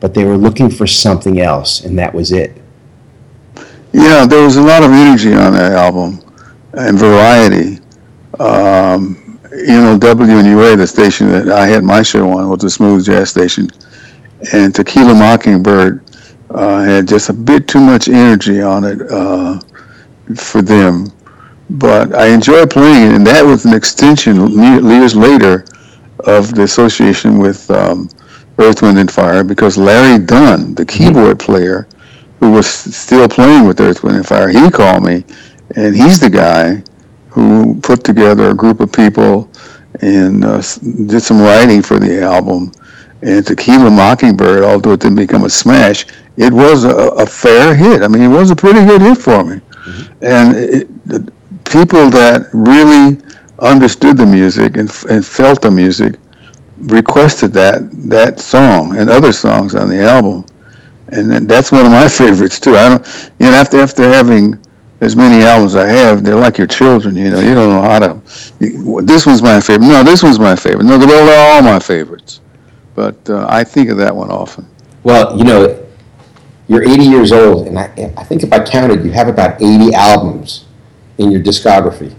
but 0.00 0.12
they 0.12 0.24
were 0.24 0.36
looking 0.36 0.68
for 0.68 0.86
something 0.86 1.40
else, 1.40 1.82
and 1.82 1.98
that 1.98 2.12
was 2.12 2.30
it. 2.30 2.54
Yeah, 3.92 4.26
there 4.26 4.44
was 4.44 4.56
a 4.56 4.62
lot 4.62 4.82
of 4.82 4.90
energy 4.90 5.32
on 5.32 5.54
that 5.54 5.72
album 5.72 6.20
and 6.74 6.98
variety. 6.98 7.78
Um, 8.38 9.38
you 9.50 9.80
know, 9.80 9.98
WNUA, 9.98 10.76
the 10.76 10.86
station 10.86 11.30
that 11.30 11.48
I 11.48 11.66
had 11.66 11.84
my 11.84 12.02
show 12.02 12.28
on, 12.28 12.50
was 12.50 12.64
a 12.64 12.70
smooth 12.70 13.06
jazz 13.06 13.30
station, 13.30 13.70
and 14.52 14.74
Tequila 14.74 15.14
Mockingbird 15.14 16.04
uh, 16.50 16.82
had 16.82 17.08
just 17.08 17.30
a 17.30 17.32
bit 17.32 17.66
too 17.66 17.80
much 17.80 18.08
energy 18.08 18.60
on 18.60 18.84
it 18.84 19.00
uh, 19.10 19.58
for 20.36 20.60
them. 20.60 21.06
But 21.70 22.14
I 22.14 22.26
enjoyed 22.26 22.70
playing 22.70 23.10
it, 23.10 23.14
and 23.14 23.26
that 23.26 23.42
was 23.42 23.64
an 23.64 23.72
extension 23.72 24.36
years 24.50 25.16
later 25.16 25.64
of 26.24 26.54
the 26.54 26.62
association 26.62 27.38
with 27.38 27.70
um, 27.70 28.08
Earth, 28.58 28.82
Wind, 28.82 28.98
and 28.98 29.10
Fire 29.10 29.44
because 29.44 29.76
Larry 29.76 30.24
Dunn, 30.24 30.74
the 30.74 30.84
keyboard 30.84 31.38
player, 31.38 31.88
who 32.40 32.50
was 32.50 32.66
still 32.66 33.28
playing 33.28 33.66
with 33.66 33.80
Earth, 33.80 34.02
Wind, 34.02 34.16
and 34.16 34.26
Fire, 34.26 34.48
he 34.48 34.70
called 34.70 35.04
me, 35.04 35.24
and 35.76 35.94
he's 35.94 36.20
the 36.20 36.30
guy 36.30 36.82
who 37.28 37.80
put 37.80 38.04
together 38.04 38.50
a 38.50 38.54
group 38.54 38.80
of 38.80 38.92
people 38.92 39.50
and 40.00 40.44
uh, 40.44 40.62
did 41.06 41.20
some 41.20 41.40
writing 41.40 41.82
for 41.82 41.98
the 41.98 42.22
album. 42.22 42.72
And 43.22 43.46
Tequila 43.46 43.90
Mockingbird, 43.90 44.64
although 44.64 44.92
it 44.92 45.00
didn't 45.00 45.16
become 45.16 45.44
a 45.44 45.50
smash, 45.50 46.06
it 46.36 46.52
was 46.52 46.84
a, 46.84 46.96
a 46.96 47.26
fair 47.26 47.74
hit. 47.74 48.02
I 48.02 48.08
mean, 48.08 48.22
it 48.22 48.28
was 48.28 48.50
a 48.50 48.56
pretty 48.56 48.84
good 48.84 49.00
hit 49.00 49.18
for 49.18 49.44
me. 49.44 49.56
Mm-hmm. 49.56 50.24
And 50.24 50.56
it, 50.56 51.64
people 51.64 52.10
that 52.10 52.48
really 52.52 53.18
understood 53.62 54.16
the 54.16 54.26
music 54.26 54.76
and, 54.76 54.90
and 55.08 55.24
felt 55.24 55.62
the 55.62 55.70
music 55.70 56.16
requested 56.78 57.52
that 57.52 57.88
that 58.08 58.40
song 58.40 58.96
and 58.96 59.08
other 59.08 59.32
songs 59.32 59.74
on 59.74 59.88
the 59.88 60.02
album. 60.02 60.44
And 61.08 61.48
that's 61.48 61.70
one 61.70 61.86
of 61.86 61.92
my 61.92 62.08
favorites 62.20 62.58
too. 62.58 62.76
I 62.76 62.88
don't, 62.88 63.32
you 63.38 63.46
know, 63.46 63.52
after 63.52 63.78
after 63.80 64.02
having 64.02 64.58
as 65.00 65.16
many 65.16 65.44
albums 65.44 65.74
I 65.74 65.86
have, 65.86 66.22
they're 66.24 66.36
like 66.36 66.58
your 66.58 66.66
children. 66.66 67.16
You 67.16 67.30
know, 67.30 67.40
you 67.40 67.54
don't 67.54 67.70
know 67.70 67.82
how 67.82 67.98
to. 67.98 69.02
This 69.04 69.26
one's 69.26 69.42
my 69.42 69.60
favorite. 69.60 69.86
No, 69.86 70.02
this 70.02 70.22
one's 70.22 70.38
my 70.38 70.56
favorite. 70.56 70.84
No, 70.84 70.98
they're 70.98 71.54
all 71.54 71.62
my 71.62 71.78
favorites. 71.78 72.40
But 72.94 73.16
uh, 73.28 73.46
I 73.48 73.64
think 73.64 73.88
of 73.88 73.96
that 73.98 74.14
one 74.14 74.30
often. 74.30 74.66
Well, 75.02 75.36
you 75.36 75.44
know, 75.44 75.86
you're 76.68 76.82
80 76.82 77.04
years 77.04 77.32
old, 77.32 77.66
and 77.66 77.78
I, 77.78 77.84
I 78.16 78.24
think 78.24 78.42
if 78.42 78.52
I 78.52 78.64
counted, 78.64 79.04
you 79.04 79.10
have 79.10 79.28
about 79.28 79.60
80 79.60 79.94
albums 79.94 80.66
in 81.18 81.30
your 81.30 81.42
discography, 81.42 82.14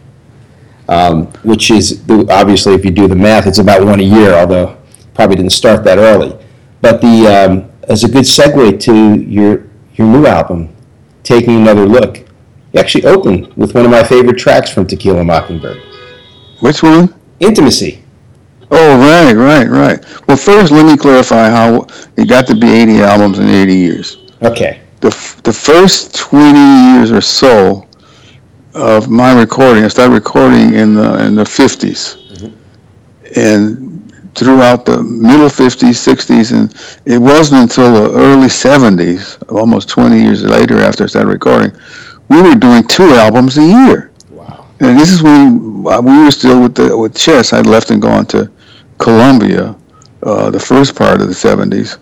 um, 0.87 1.27
which 1.43 1.71
is 1.71 2.03
obviously, 2.29 2.73
if 2.73 2.85
you 2.85 2.91
do 2.91 3.07
the 3.07 3.15
math, 3.15 3.47
it's 3.47 3.59
about 3.59 3.85
one 3.85 3.99
a 3.99 4.03
year. 4.03 4.33
Although 4.33 4.77
probably 5.13 5.35
didn't 5.35 5.51
start 5.51 5.83
that 5.83 5.97
early. 5.97 6.37
But 6.81 7.01
the 7.01 7.27
um, 7.27 7.71
as 7.89 8.03
a 8.03 8.09
good 8.09 8.25
segue 8.25 8.79
to 8.81 9.15
your 9.21 9.67
your 9.95 10.07
new 10.07 10.25
album, 10.25 10.75
taking 11.23 11.55
another 11.57 11.85
look 11.85 12.23
you 12.73 12.79
actually 12.79 13.05
open 13.05 13.53
with 13.55 13.75
one 13.75 13.85
of 13.85 13.91
my 13.91 14.03
favorite 14.03 14.37
tracks 14.37 14.71
from 14.71 14.87
Tequila 14.87 15.23
Mockingbird. 15.23 15.77
Which 16.59 16.81
one? 16.81 17.13
Intimacy. 17.39 18.03
Oh, 18.71 18.97
right, 18.97 19.33
right, 19.33 19.67
right. 19.67 20.27
Well, 20.27 20.37
first, 20.37 20.71
let 20.71 20.85
me 20.85 20.97
clarify 20.97 21.49
how 21.49 21.85
it 22.17 22.27
got 22.27 22.47
to 22.47 22.55
be 22.55 22.67
80 22.67 23.01
albums 23.01 23.37
in 23.37 23.47
80 23.47 23.75
years. 23.75 24.17
Okay. 24.41 24.81
The, 25.01 25.09
the 25.43 25.53
first 25.53 26.15
20 26.15 26.57
years 26.93 27.11
or 27.11 27.21
so 27.21 27.87
of 28.73 29.09
my 29.09 29.39
recording, 29.39 29.83
I 29.83 29.87
started 29.87 30.13
recording 30.13 30.73
in 30.73 30.95
the, 30.95 31.25
in 31.25 31.35
the 31.35 31.43
50s. 31.43 32.17
Mm-hmm. 32.17 33.39
And 33.39 33.93
throughout 34.35 34.85
the 34.85 35.03
middle 35.03 35.47
50s, 35.47 35.91
60s, 35.91 36.51
and 36.53 36.73
it 37.05 37.19
wasn't 37.19 37.61
until 37.61 37.93
the 37.93 38.17
early 38.17 38.47
70s, 38.47 39.41
almost 39.51 39.89
20 39.89 40.19
years 40.19 40.43
later 40.43 40.79
after 40.79 41.03
I 41.03 41.07
started 41.07 41.29
recording, 41.29 41.71
we 42.29 42.41
were 42.41 42.55
doing 42.55 42.83
two 42.87 43.03
albums 43.03 43.57
a 43.57 43.63
year. 43.63 44.11
Wow. 44.29 44.67
And 44.79 44.99
this 44.99 45.11
is 45.11 45.21
when 45.21 45.83
we 45.83 46.23
were 46.23 46.31
still 46.31 46.61
with 46.61 46.75
the 46.75 46.97
with 46.97 47.15
Chess. 47.15 47.53
I'd 47.53 47.67
left 47.67 47.91
and 47.91 48.01
gone 48.01 48.25
to 48.27 48.49
Columbia, 48.97 49.75
uh, 50.23 50.49
the 50.49 50.59
first 50.59 50.95
part 50.95 51.21
of 51.21 51.27
the 51.27 51.33
'70s, 51.33 51.97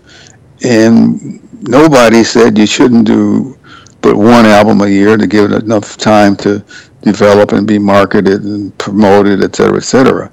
and 0.64 1.40
nobody 1.68 2.24
said 2.24 2.56
you 2.56 2.66
shouldn't 2.66 3.06
do 3.06 3.58
but 4.02 4.16
one 4.16 4.44
album 4.44 4.80
a 4.82 4.88
year 4.88 5.16
to 5.16 5.26
give 5.26 5.52
it 5.52 5.62
enough 5.62 5.96
time 5.96 6.36
to 6.36 6.64
develop 7.02 7.52
and 7.52 7.66
be 7.66 7.78
marketed 7.78 8.42
and 8.44 8.76
promoted, 8.78 9.42
et 9.42 9.54
cetera, 9.56 9.76
et 9.76 9.84
cetera. 9.84 10.32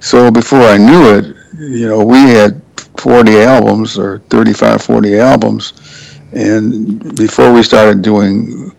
So 0.00 0.30
before 0.30 0.62
I 0.62 0.76
knew 0.78 1.14
it, 1.16 1.36
you 1.58 1.88
know, 1.88 2.04
we 2.04 2.18
had 2.18 2.60
40 2.98 3.38
albums 3.40 3.98
or 3.98 4.18
35, 4.30 4.82
40 4.82 5.18
albums. 5.18 6.18
And 6.32 7.16
before 7.16 7.52
we 7.52 7.62
started 7.62 8.02
doing 8.02 8.72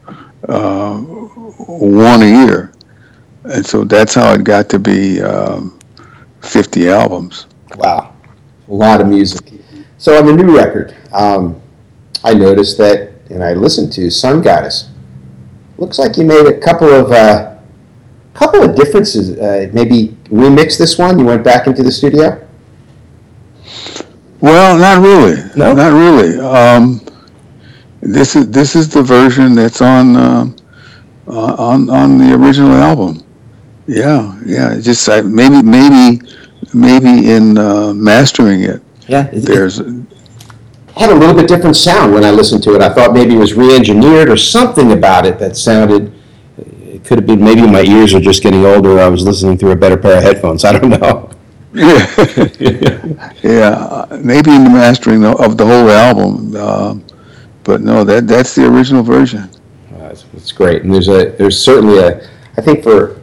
uh, 0.47 0.97
one 0.99 2.21
a 2.21 2.45
year, 2.45 2.71
and 3.43 3.65
so 3.65 3.84
that's 3.84 4.13
how 4.13 4.34
it 4.34 4.43
got 4.43 4.69
to 4.69 4.80
be 4.80 5.21
um, 5.21 5.80
50 6.41 6.89
albums. 6.89 7.47
Wow, 7.75 8.15
a 8.67 8.73
lot 8.73 9.01
of 9.01 9.08
music. 9.08 9.51
So 9.97 10.17
on 10.17 10.25
the 10.25 10.34
new 10.34 10.56
record, 10.56 10.95
um, 11.12 11.62
I 12.23 12.34
noticed 12.34 12.77
that, 12.77 13.11
and 13.32 13.44
I 13.44 13.54
listened 13.54 13.91
to 13.94 14.10
Sun 14.10 14.41
Goddess. 14.41 14.89
Looks 15.78 15.98
like 15.98 16.17
you 16.17 16.26
made 16.26 16.46
a 16.46 16.60
couple 16.60 16.89
of 16.94 17.12
uh, 17.12 17.58
couple 18.34 18.62
of 18.63 18.76
differences. 18.76 19.38
Uh, 19.38 19.70
maybe 19.74 20.15
remix 20.30 20.78
this 20.78 20.98
one. 20.98 21.17
You 21.17 21.26
went 21.26 21.44
back 21.44 21.67
into 21.67 21.84
the 21.84 21.91
studio. 21.91 22.48
Well, 24.39 24.78
not 24.78 25.02
really. 25.02 25.41
No, 25.56 25.74
not 25.74 25.94
really. 25.94 26.39
Um, 26.39 27.02
this 28.02 28.36
is 28.36 28.50
this 28.50 28.76
is 28.76 28.89
the 28.89 29.04
version 29.04 29.56
that's 29.56 29.82
on 29.82 30.15
uh, 30.15 30.46
on 31.28 31.89
on 31.89 32.17
the 32.17 32.34
original 32.36 32.74
album. 32.74 33.24
Yeah, 33.88 34.39
yeah. 34.46 34.80
Just 34.80 35.08
I, 35.10 35.22
maybe 35.22 35.62
maybe 35.62 36.22
maybe 36.74 37.32
in 37.32 37.58
uh, 37.58 37.94
mastering 37.94 38.62
it. 38.63 38.82
Yeah, 39.08 39.30
there's 39.34 39.82
had 40.95 41.10
a 41.10 41.15
little 41.15 41.36
bit 41.36 41.47
different 41.47 41.75
sound 41.75 42.13
when 42.13 42.23
I 42.23 42.32
listened 42.32 42.63
to 42.63 42.75
it. 42.75 42.82
I 42.82 42.89
thought 42.89 43.13
maybe 43.13 43.36
it 43.36 43.39
was 43.39 43.54
re-engineered 43.54 44.30
or 44.30 44.38
something 44.38 44.91
about 44.91 45.25
it 45.25 45.39
that 45.39 45.56
sounded. 45.56 46.13
It 46.58 47.04
could 47.06 47.17
have 47.17 47.27
been 47.27 47.43
maybe 47.43 47.62
my 47.62 47.82
ears 47.82 48.13
are 48.13 48.19
just 48.19 48.43
getting 48.43 48.65
older. 48.65 48.99
I 48.99 49.08
was 49.08 49.23
listening 49.23 49.58
through 49.58 49.71
a 49.71 49.75
better 49.75 49.97
pair 49.97 50.17
of 50.17 50.23
headphones. 50.23 50.65
I 50.65 50.77
don't 50.77 50.89
know. 50.89 51.30
Yeah, 51.73 53.32
yeah. 53.43 54.06
Maybe 54.21 54.51
in 54.51 54.65
the 54.65 54.69
mastering 54.69 55.23
of 55.23 55.56
the 55.56 55.65
whole 55.65 55.89
album, 55.89 56.54
uh, 56.54 56.95
but 57.63 57.80
no, 57.80 58.04
that 58.04 58.27
that's 58.27 58.54
the 58.56 58.67
original 58.67 59.04
version. 59.04 59.49
Uh, 59.93 60.10
it's, 60.12 60.25
it's 60.34 60.51
great, 60.51 60.84
and 60.84 60.93
there's 60.93 61.08
a 61.08 61.30
there's 61.38 61.63
certainly 61.63 61.99
a. 61.99 62.30
I 62.58 62.62
think 62.62 62.84
for 62.84 63.21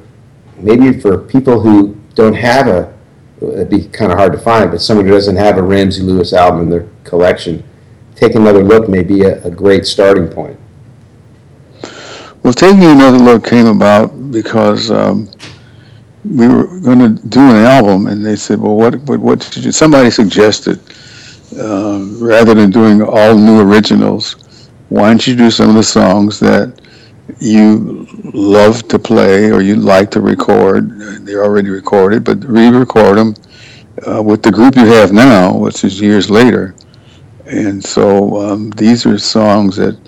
maybe 0.57 0.98
for 0.98 1.18
people 1.18 1.61
who 1.61 1.94
don't 2.14 2.35
have 2.35 2.68
a, 2.68 2.98
it'd 3.40 3.70
be 3.70 3.88
kind 3.88 4.12
of 4.12 4.18
hard 4.18 4.33
to 4.33 4.38
find, 4.38 4.70
but 4.70 4.81
someone 4.81 5.07
who 5.07 5.12
doesn't 5.12 5.37
have 5.37 5.59
a 5.59 5.62
Ramsey 5.62 6.03
Lewis 6.03 6.33
album 6.33 6.62
in 6.62 6.68
their 6.70 6.88
collection, 7.05 7.62
take 8.14 8.35
another 8.35 8.62
look 8.62 8.88
may 8.88 9.03
be 9.03 9.22
a, 9.22 9.42
a 9.44 9.51
great 9.51 9.87
starting 9.87 10.29
point. 10.29 10.59
Well, 12.42 12.53
taking 12.53 12.85
another 12.85 13.18
look 13.18 13.44
came 13.44 13.66
about 13.66 14.31
because 14.31 14.90
um, 14.90 15.29
we 16.24 16.48
were 16.48 16.81
going 16.81 16.98
to 16.98 17.29
do 17.29 17.40
an 17.40 17.57
album, 17.57 18.07
and 18.07 18.24
they 18.24 18.37
said, 18.37 18.61
"Well, 18.61 18.77
what 18.77 18.94
what, 19.03 19.20
what 19.20 19.40
did 19.40 19.64
you?" 19.64 19.72
Somebody 19.72 20.11
suggested 20.11 20.81
uh, 21.59 22.05
rather 22.20 22.55
than 22.55 22.70
doing 22.70 23.03
all 23.03 23.37
new 23.37 23.61
originals, 23.61 24.37
why 24.88 25.09
don't 25.09 25.27
you 25.27 25.37
do 25.37 25.51
some 25.51 25.70
of 25.70 25.74
the 25.74 25.83
songs 25.83 26.38
that 26.40 26.81
you 27.41 28.07
love 28.35 28.88
to 28.88 28.99
play 28.99 29.51
or 29.51 29.61
you 29.62 29.77
like 29.77 30.11
to 30.12 30.21
record? 30.21 30.99
They're 31.27 31.45
already 31.45 31.71
recorded, 31.71 32.25
but 32.25 32.43
re-record 32.45 33.19
them 33.19 33.35
uh, 34.07 34.23
with 34.23 34.43
the 34.43 34.51
group 34.51 34.77
you 34.77 34.87
have 34.87 35.12
now, 35.12 35.57
which 35.57 35.85
is 35.85 36.01
years 36.01 36.31
later. 36.31 36.75
And 37.47 37.83
so 37.83 38.37
um, 38.41 38.71
these 38.71 39.07
are 39.07 39.19
songs 39.19 39.77
that 39.77 39.99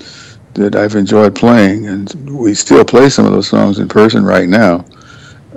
that 0.54 0.74
I've 0.74 0.96
enjoyed 0.96 1.34
playing, 1.34 1.86
and 1.86 2.12
we 2.28 2.54
still 2.54 2.84
play 2.84 3.08
some 3.08 3.24
of 3.24 3.32
those 3.32 3.48
songs 3.48 3.78
in 3.78 3.88
person 3.88 4.24
right 4.24 4.48
now, 4.48 4.84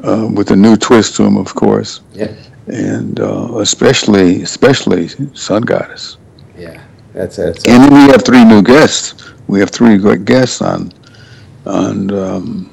uh, 0.03 0.29
with 0.31 0.51
a 0.51 0.55
new 0.55 0.77
twist 0.77 1.15
to 1.15 1.23
them, 1.23 1.35
of 1.35 1.53
course. 1.55 2.01
Yeah. 2.13 2.33
And 2.67 3.19
uh, 3.19 3.57
especially, 3.57 4.43
especially 4.43 5.09
Sun 5.33 5.63
Goddess. 5.63 6.17
Yeah, 6.57 6.81
that's 7.11 7.35
that's. 7.35 7.67
And 7.67 7.91
we 7.91 8.01
have 8.11 8.23
three 8.23 8.45
new 8.45 8.61
guests. 8.61 9.33
We 9.47 9.59
have 9.59 9.71
three 9.71 9.97
great 9.97 10.25
guests 10.25 10.61
on, 10.61 10.93
on, 11.65 12.11
um, 12.11 12.71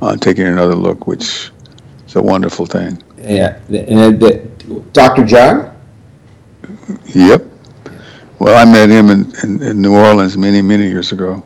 on 0.00 0.18
taking 0.18 0.46
another 0.46 0.74
look, 0.74 1.06
which 1.06 1.50
is 2.06 2.16
a 2.16 2.22
wonderful 2.22 2.66
thing. 2.66 3.02
Yeah, 3.18 3.58
and 3.68 4.22
uh, 4.22 4.30
Dr. 4.92 5.24
John. 5.24 5.74
Yep. 7.14 7.44
Well, 8.38 8.56
I 8.56 8.70
met 8.70 8.88
him 8.88 9.10
in, 9.10 9.32
in, 9.42 9.62
in 9.62 9.82
New 9.82 9.94
Orleans 9.94 10.36
many, 10.36 10.62
many 10.62 10.88
years 10.88 11.10
ago. 11.12 11.42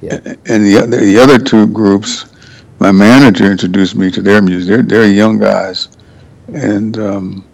Yeah. 0.00 0.18
And 0.46 0.64
the, 0.64 0.78
other- 0.82 0.96
the 0.96 1.18
other 1.18 1.38
two 1.38 1.66
groups, 1.66 2.26
my 2.78 2.90
manager 2.92 3.50
introduced 3.50 3.94
me 3.94 4.10
to 4.12 4.22
their 4.22 4.40
music. 4.40 4.68
They're, 4.68 4.82
they're 5.02 5.12
young 5.12 5.38
guys. 5.38 5.88
And 6.54 6.98
um, 6.98 7.44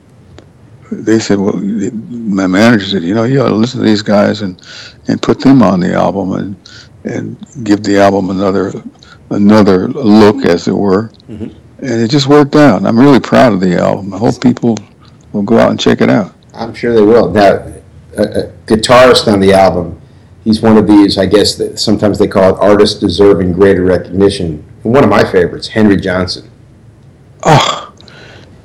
they 0.92 1.18
said, 1.18 1.38
well, 1.38 1.56
my 1.56 2.46
manager 2.46 2.86
said, 2.86 3.02
you 3.02 3.14
know, 3.14 3.24
you 3.24 3.40
ought 3.42 3.48
to 3.48 3.54
listen 3.54 3.80
to 3.80 3.86
these 3.86 4.02
guys 4.02 4.42
and, 4.42 4.62
and 5.08 5.20
put 5.20 5.40
them 5.40 5.62
on 5.62 5.80
the 5.80 5.92
album 5.94 6.32
and, 6.32 6.56
and 7.06 7.36
give 7.62 7.82
the 7.82 7.98
album 7.98 8.30
another, 8.30 8.72
another 9.30 9.88
look, 9.88 10.44
as 10.44 10.68
it 10.68 10.76
were. 10.76 11.10
Mhm. 11.30 11.54
And 11.78 12.00
it 12.02 12.08
just 12.08 12.26
worked 12.26 12.56
out. 12.56 12.84
I'm 12.84 12.98
really 12.98 13.20
proud 13.20 13.52
of 13.52 13.60
the 13.60 13.76
album. 13.78 14.12
I 14.12 14.18
hope 14.18 14.40
people 14.40 14.76
will 15.32 15.42
go 15.42 15.58
out 15.58 15.70
and 15.70 15.78
check 15.78 16.00
it 16.00 16.10
out. 16.10 16.32
I'm 16.54 16.74
sure 16.74 16.94
they 16.94 17.02
will. 17.02 17.30
Now, 17.30 17.62
a, 18.16 18.22
a 18.22 18.42
guitarist 18.66 19.30
on 19.30 19.40
the 19.40 19.52
album, 19.52 19.98
he's 20.42 20.62
one 20.62 20.78
of 20.78 20.86
these, 20.86 21.18
I 21.18 21.26
guess, 21.26 21.54
that 21.56 21.78
sometimes 21.78 22.18
they 22.18 22.26
call 22.28 22.54
it 22.54 22.58
artists 22.60 22.98
deserving 22.98 23.52
greater 23.52 23.82
recognition. 23.84 24.64
And 24.84 24.92
one 24.94 25.04
of 25.04 25.10
my 25.10 25.22
favorites, 25.24 25.68
Henry 25.68 25.96
Johnson. 25.96 26.50
Oh, 27.42 27.92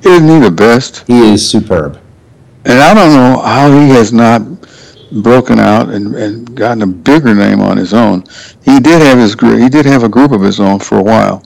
isn't 0.02 0.28
he 0.28 0.38
the 0.40 0.50
best? 0.50 1.04
He 1.06 1.32
is 1.34 1.48
superb. 1.48 1.98
And 2.64 2.78
I 2.78 2.94
don't 2.94 3.12
know 3.12 3.40
how 3.42 3.70
he 3.70 3.90
has 3.90 4.12
not 4.12 4.42
broken 5.22 5.58
out 5.58 5.88
and, 5.90 6.14
and 6.14 6.54
gotten 6.56 6.82
a 6.82 6.86
bigger 6.86 7.34
name 7.34 7.60
on 7.60 7.76
his 7.76 7.92
own. 7.92 8.24
He 8.64 8.80
did 8.80 9.02
have 9.02 9.18
his 9.18 9.34
gr- 9.34 9.58
he 9.58 9.68
did 9.68 9.84
have 9.86 10.02
a 10.04 10.08
group 10.08 10.32
of 10.32 10.40
his 10.40 10.60
own 10.60 10.78
for 10.78 10.98
a 10.98 11.02
while, 11.02 11.42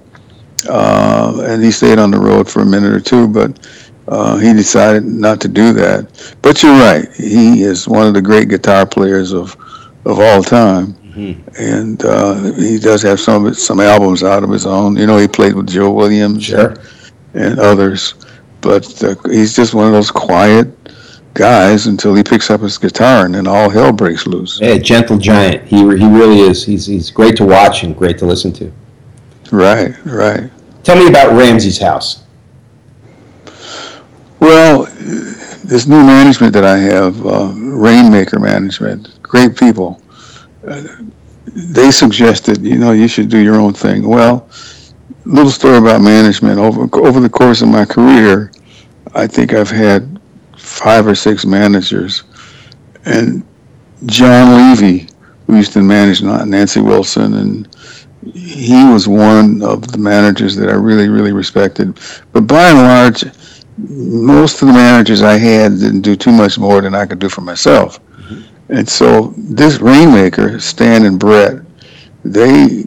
uh, 0.69 1.43
and 1.47 1.63
he 1.63 1.71
stayed 1.71 1.99
on 1.99 2.11
the 2.11 2.19
road 2.19 2.49
for 2.49 2.61
a 2.61 2.67
minute 2.67 2.93
or 2.93 3.01
two, 3.01 3.29
but 3.29 3.59
uh, 4.09 4.37
he 4.39 4.53
decided 4.53 5.05
not 5.05 5.41
to 5.41 5.49
do 5.49 5.73
that. 5.73 6.37
But 6.43 6.63
you're 6.63 6.79
right, 6.79 7.09
he 7.15 7.63
is 7.63 7.89
one 7.89 8.07
of 8.07 8.15
the 8.15 8.23
great 8.23 8.49
guitar 8.49 8.87
players 8.87 9.33
of 9.33 9.57
of 10.05 10.21
all 10.21 10.43
time, 10.43 10.95
Mhm. 11.17 11.37
and 11.59 12.05
uh, 12.05 12.53
he 12.55 12.79
does 12.79 13.03
have 13.03 13.19
some 13.21 13.53
some 13.55 13.81
albums 13.81 14.23
out 14.23 14.45
of 14.45 14.51
his 14.51 14.67
own. 14.67 14.97
You 14.97 15.07
know, 15.07 15.19
he 15.19 15.27
played 15.27 15.55
with 15.55 15.69
Joe 15.69 15.91
Williams 15.91 16.45
Sure. 16.45 16.75
and 17.35 17.59
others, 17.59 18.15
but 18.61 19.03
uh, 19.03 19.15
he's 19.29 19.55
just 19.57 19.75
one 19.75 19.87
of 19.87 19.93
those 19.93 20.11
quiet 20.11 20.76
guys 21.37 21.87
until 21.87 22.14
he 22.14 22.22
picks 22.22 22.51
up 22.51 22.62
his 22.62 22.79
guitar 22.79 23.27
and 23.27 23.35
then 23.35 23.46
all 23.46 23.68
hell 23.68 23.92
breaks 23.92 24.27
loose. 24.27 24.59
Yeah, 24.61 24.79
gentle 24.79 25.18
giant. 25.18 25.64
He, 25.68 25.77
he 25.77 25.83
really 25.85 26.40
is. 26.40 26.64
He's, 26.64 26.87
he's 26.87 27.11
great 27.11 27.37
to 27.37 27.44
watch 27.44 27.85
and 27.85 27.96
great 27.96 28.18
to 28.18 28.27
listen 28.27 28.53
to. 28.55 28.72
Right, 29.53 29.94
right. 30.05 30.51
Tell 30.83 30.96
me 30.96 31.09
about 31.09 31.37
Ramsey's 31.37 31.79
house. 31.79 32.25
Well, 34.40 34.87
this 35.64 35.87
new 35.87 36.03
management 36.03 36.53
that 36.55 36.64
I 36.64 36.79
have, 36.79 37.25
uh, 37.27 37.53
Rainmaker 37.55 38.40
Management, 38.40 39.22
great 39.22 39.57
people. 39.57 40.01
Uh, 40.66 40.83
they 41.46 41.90
suggested, 41.90 42.62
you 42.64 42.79
know, 42.79 42.92
you 42.92 43.09
should 43.09 43.29
do 43.29 43.38
your 43.38 43.57
own 43.57 43.72
thing. 43.72 44.09
Well, 44.09 44.49
little 45.25 45.51
story 45.51 45.79
about 45.79 46.01
management. 46.01 46.59
Over 46.59 46.88
over 47.07 47.20
the 47.20 47.29
course 47.29 47.62
of 47.62 47.68
my 47.68 47.85
career, 47.85 48.53
I 49.14 49.27
think 49.27 49.55
I've 49.55 49.70
had 49.70 50.16
five 50.77 51.07
or 51.07 51.15
six 51.15 51.47
managers, 51.47 52.25
and 53.07 53.43
John 54.05 54.53
Levy, 54.53 55.09
who 55.47 55.57
used 55.57 55.73
to 55.73 55.83
manage 55.83 56.23
Nancy 56.23 56.81
Wilson, 56.81 57.35
and 57.35 57.69
he 58.35 58.85
was 58.85 59.09
one 59.09 59.62
of 59.62 59.91
the 59.91 59.99
managers 59.99 60.55
that 60.57 60.69
I 60.69 60.75
really, 60.75 61.09
really 61.09 61.33
respected. 61.33 61.99
But 62.33 62.43
by 62.43 62.71
and 62.71 62.79
large, 62.79 63.25
most 63.79 64.61
of 64.61 64.69
the 64.69 64.75
managers 64.75 65.23
I 65.23 65.39
had 65.39 65.79
didn't 65.79 66.03
do 66.03 66.17
too 66.17 66.33
much 66.33 66.59
more 66.59 66.81
than 66.81 66.95
I 66.95 67.07
could 67.07 67.21
do 67.21 67.29
for 67.29 67.41
myself. 67.43 68.05
Mm-hmm. 68.05 68.73
And 68.75 68.89
so 68.89 69.33
this 69.37 69.81
Rainmaker, 69.81 70.59
Stan 70.61 71.07
and 71.07 71.19
Brett, 71.19 71.62
they, 72.25 72.85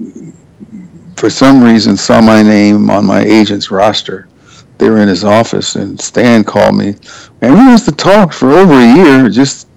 for 1.15 1.29
some 1.29 1.63
reason, 1.63 1.95
saw 1.95 2.21
my 2.21 2.43
name 2.43 2.89
on 2.89 3.05
my 3.05 3.21
agent's 3.21 3.71
roster. 3.71 4.27
They 4.79 4.89
were 4.89 4.99
in 4.99 5.09
his 5.09 5.25
office, 5.25 5.75
and 5.75 5.99
Stan 5.99 6.45
called 6.45 6.75
me, 6.75 6.95
and 7.41 7.53
we 7.53 7.59
used 7.69 7.83
to 7.85 7.91
talk 7.91 8.31
for 8.31 8.51
over 8.51 8.73
a 8.73 8.95
year. 8.95 9.29
Just 9.29 9.67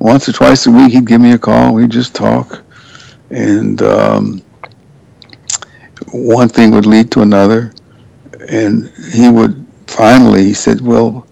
once 0.00 0.28
or 0.28 0.32
twice 0.32 0.66
a 0.66 0.72
week, 0.72 0.92
he'd 0.92 1.06
give 1.06 1.20
me 1.20 1.32
a 1.32 1.38
call. 1.38 1.72
We'd 1.72 1.90
just 1.90 2.16
talk, 2.16 2.64
and 3.30 3.80
um, 3.82 4.42
one 6.12 6.48
thing 6.48 6.72
would 6.72 6.84
lead 6.84 7.12
to 7.12 7.20
another, 7.22 7.72
and 8.48 8.92
he 9.12 9.28
would 9.30 9.64
finally 9.86 10.42
he 10.42 10.52
said, 10.52 10.80
"Well, 10.80 11.28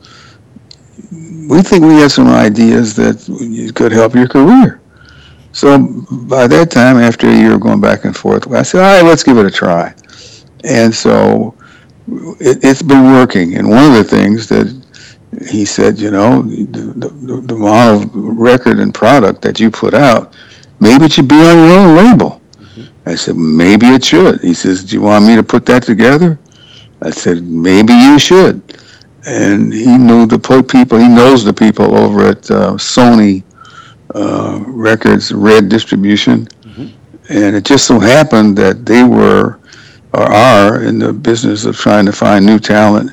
we 1.10 1.60
think 1.60 1.84
we 1.84 1.94
have 1.94 2.12
some 2.12 2.28
ideas 2.28 2.94
that 2.94 3.72
could 3.74 3.90
help 3.90 4.14
your 4.14 4.28
career." 4.28 4.80
So 5.50 5.76
by 6.28 6.46
that 6.46 6.70
time, 6.70 6.98
after 6.98 7.26
a 7.26 7.34
year 7.34 7.54
of 7.54 7.62
going 7.62 7.80
back 7.80 8.04
and 8.04 8.16
forth, 8.16 8.46
I 8.52 8.62
said, 8.62 8.80
"All 8.80 8.94
right, 8.94 9.04
let's 9.04 9.24
give 9.24 9.38
it 9.38 9.44
a 9.44 9.50
try." 9.50 9.92
And 10.62 10.94
so 10.94 11.57
it, 12.40 12.64
it's 12.64 12.82
been 12.82 13.12
working. 13.12 13.56
And 13.56 13.68
one 13.68 13.84
of 13.84 13.94
the 13.94 14.04
things 14.04 14.48
that 14.48 14.66
he 15.50 15.64
said, 15.64 15.98
you 15.98 16.10
know, 16.10 16.42
the, 16.42 17.08
the, 17.08 17.40
the 17.42 17.54
amount 17.54 18.04
of 18.04 18.14
record 18.14 18.78
and 18.78 18.94
product 18.94 19.42
that 19.42 19.60
you 19.60 19.70
put 19.70 19.94
out, 19.94 20.34
maybe 20.80 21.04
it 21.04 21.12
should 21.12 21.28
be 21.28 21.36
on 21.36 21.56
your 21.56 21.78
own 21.78 21.96
label. 21.96 22.40
I 23.06 23.14
said, 23.14 23.36
maybe 23.36 23.86
it 23.86 24.04
should. 24.04 24.40
He 24.40 24.54
says, 24.54 24.84
do 24.84 24.94
you 24.96 25.02
want 25.02 25.24
me 25.24 25.34
to 25.36 25.42
put 25.42 25.64
that 25.66 25.82
together? 25.82 26.38
I 27.02 27.10
said, 27.10 27.42
maybe 27.42 27.92
you 27.92 28.18
should. 28.18 28.62
And 29.26 29.72
he 29.72 29.96
knew 29.96 30.26
the 30.26 30.38
people, 30.38 30.98
he 30.98 31.08
knows 31.08 31.44
the 31.44 31.52
people 31.52 31.96
over 31.96 32.26
at 32.26 32.50
uh, 32.50 32.72
Sony 32.74 33.44
uh, 34.14 34.62
Records, 34.66 35.32
Red 35.32 35.68
Distribution. 35.68 36.46
Mhm. 36.62 36.92
And 37.30 37.56
it 37.56 37.64
just 37.64 37.86
so 37.86 37.98
happened 37.98 38.56
that 38.58 38.86
they 38.86 39.04
were, 39.04 39.57
or 40.12 40.22
are, 40.22 40.82
in 40.84 40.98
the 40.98 41.12
business 41.12 41.64
of 41.64 41.76
trying 41.76 42.06
to 42.06 42.12
find 42.12 42.44
new 42.46 42.58
talent 42.58 43.12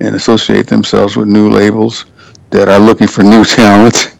and 0.00 0.14
associate 0.14 0.66
themselves 0.66 1.16
with 1.16 1.28
new 1.28 1.50
labels 1.50 2.06
that 2.50 2.68
are 2.68 2.78
looking 2.78 3.08
for 3.08 3.22
new 3.22 3.44
talent. 3.60 4.16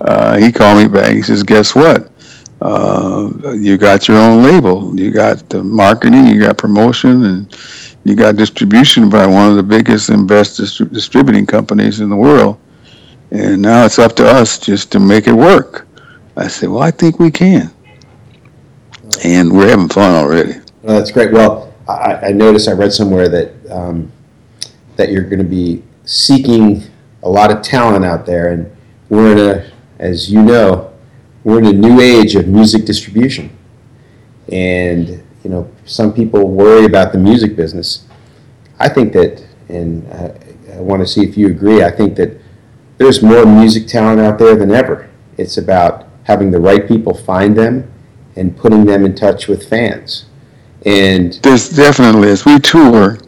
Uh, 0.00 0.36
he 0.38 0.52
called 0.52 0.78
me 0.78 0.88
back. 0.88 1.12
He 1.12 1.22
says, 1.22 1.42
guess 1.42 1.74
what? 1.74 2.10
uh, 2.60 3.30
you 3.56 3.76
got 3.78 4.08
your 4.08 4.18
own 4.18 4.42
label. 4.42 4.98
You 4.98 5.10
got 5.10 5.48
the 5.48 5.62
marketing, 5.62 6.26
you 6.26 6.40
got 6.40 6.58
promotion, 6.58 7.24
and 7.24 7.56
you 8.04 8.14
got 8.16 8.36
distribution 8.36 9.08
by 9.08 9.26
one 9.26 9.50
of 9.50 9.56
the 9.56 9.62
biggest 9.62 10.08
and 10.08 10.26
best 10.26 10.60
distri- 10.60 10.92
distributing 10.92 11.46
companies 11.46 12.00
in 12.00 12.08
the 12.10 12.16
world. 12.16 12.58
and 13.30 13.60
now 13.60 13.84
it's 13.84 13.98
up 13.98 14.16
to 14.16 14.26
us 14.26 14.58
just 14.58 14.90
to 14.92 14.98
make 15.00 15.26
it 15.26 15.34
work. 15.34 15.86
I 16.36 16.48
said, 16.48 16.70
well, 16.70 16.82
I 16.82 16.90
think 16.90 17.18
we 17.18 17.30
can, 17.30 17.70
and 19.24 19.52
we're 19.52 19.68
having 19.68 19.88
fun 19.88 20.14
already. 20.14 20.54
Well, 20.88 20.96
that's 20.96 21.10
great. 21.10 21.32
Well, 21.32 21.74
I, 21.86 22.14
I 22.14 22.32
noticed 22.32 22.66
I 22.66 22.72
read 22.72 22.94
somewhere 22.94 23.28
that 23.28 23.52
um, 23.70 24.10
that 24.96 25.10
you're 25.10 25.22
going 25.22 25.38
to 25.38 25.44
be 25.44 25.82
seeking 26.06 26.82
a 27.22 27.28
lot 27.28 27.50
of 27.50 27.60
talent 27.60 28.06
out 28.06 28.24
there, 28.24 28.52
and 28.52 28.74
we're 29.10 29.32
in 29.32 29.38
a, 29.38 29.70
as 29.98 30.32
you 30.32 30.42
know, 30.42 30.90
we're 31.44 31.58
in 31.58 31.66
a 31.66 31.72
new 31.74 32.00
age 32.00 32.36
of 32.36 32.48
music 32.48 32.86
distribution, 32.86 33.54
and 34.50 35.22
you 35.44 35.50
know, 35.50 35.70
some 35.84 36.10
people 36.10 36.48
worry 36.48 36.86
about 36.86 37.12
the 37.12 37.18
music 37.18 37.54
business. 37.54 38.06
I 38.80 38.88
think 38.88 39.12
that, 39.12 39.46
and 39.68 40.10
I, 40.10 40.78
I 40.78 40.80
want 40.80 41.02
to 41.02 41.06
see 41.06 41.22
if 41.22 41.36
you 41.36 41.48
agree. 41.48 41.84
I 41.84 41.90
think 41.90 42.16
that 42.16 42.40
there's 42.96 43.22
more 43.22 43.44
music 43.44 43.88
talent 43.88 44.20
out 44.20 44.38
there 44.38 44.56
than 44.56 44.70
ever. 44.70 45.10
It's 45.36 45.58
about 45.58 46.08
having 46.22 46.50
the 46.50 46.60
right 46.60 46.88
people 46.88 47.12
find 47.12 47.54
them 47.54 47.92
and 48.36 48.56
putting 48.56 48.86
them 48.86 49.04
in 49.04 49.14
touch 49.14 49.48
with 49.48 49.68
fans. 49.68 50.24
And 50.86 51.34
there's 51.42 51.70
definitely 51.70 52.30
as 52.30 52.44
we 52.44 52.58
tour, 52.58 53.18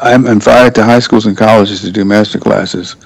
I'm 0.00 0.26
invited 0.26 0.74
to 0.76 0.84
high 0.84 0.98
schools 0.98 1.26
and 1.26 1.36
colleges 1.36 1.80
to 1.82 1.90
do 1.90 2.04
master 2.04 2.38
classes, 2.38 2.96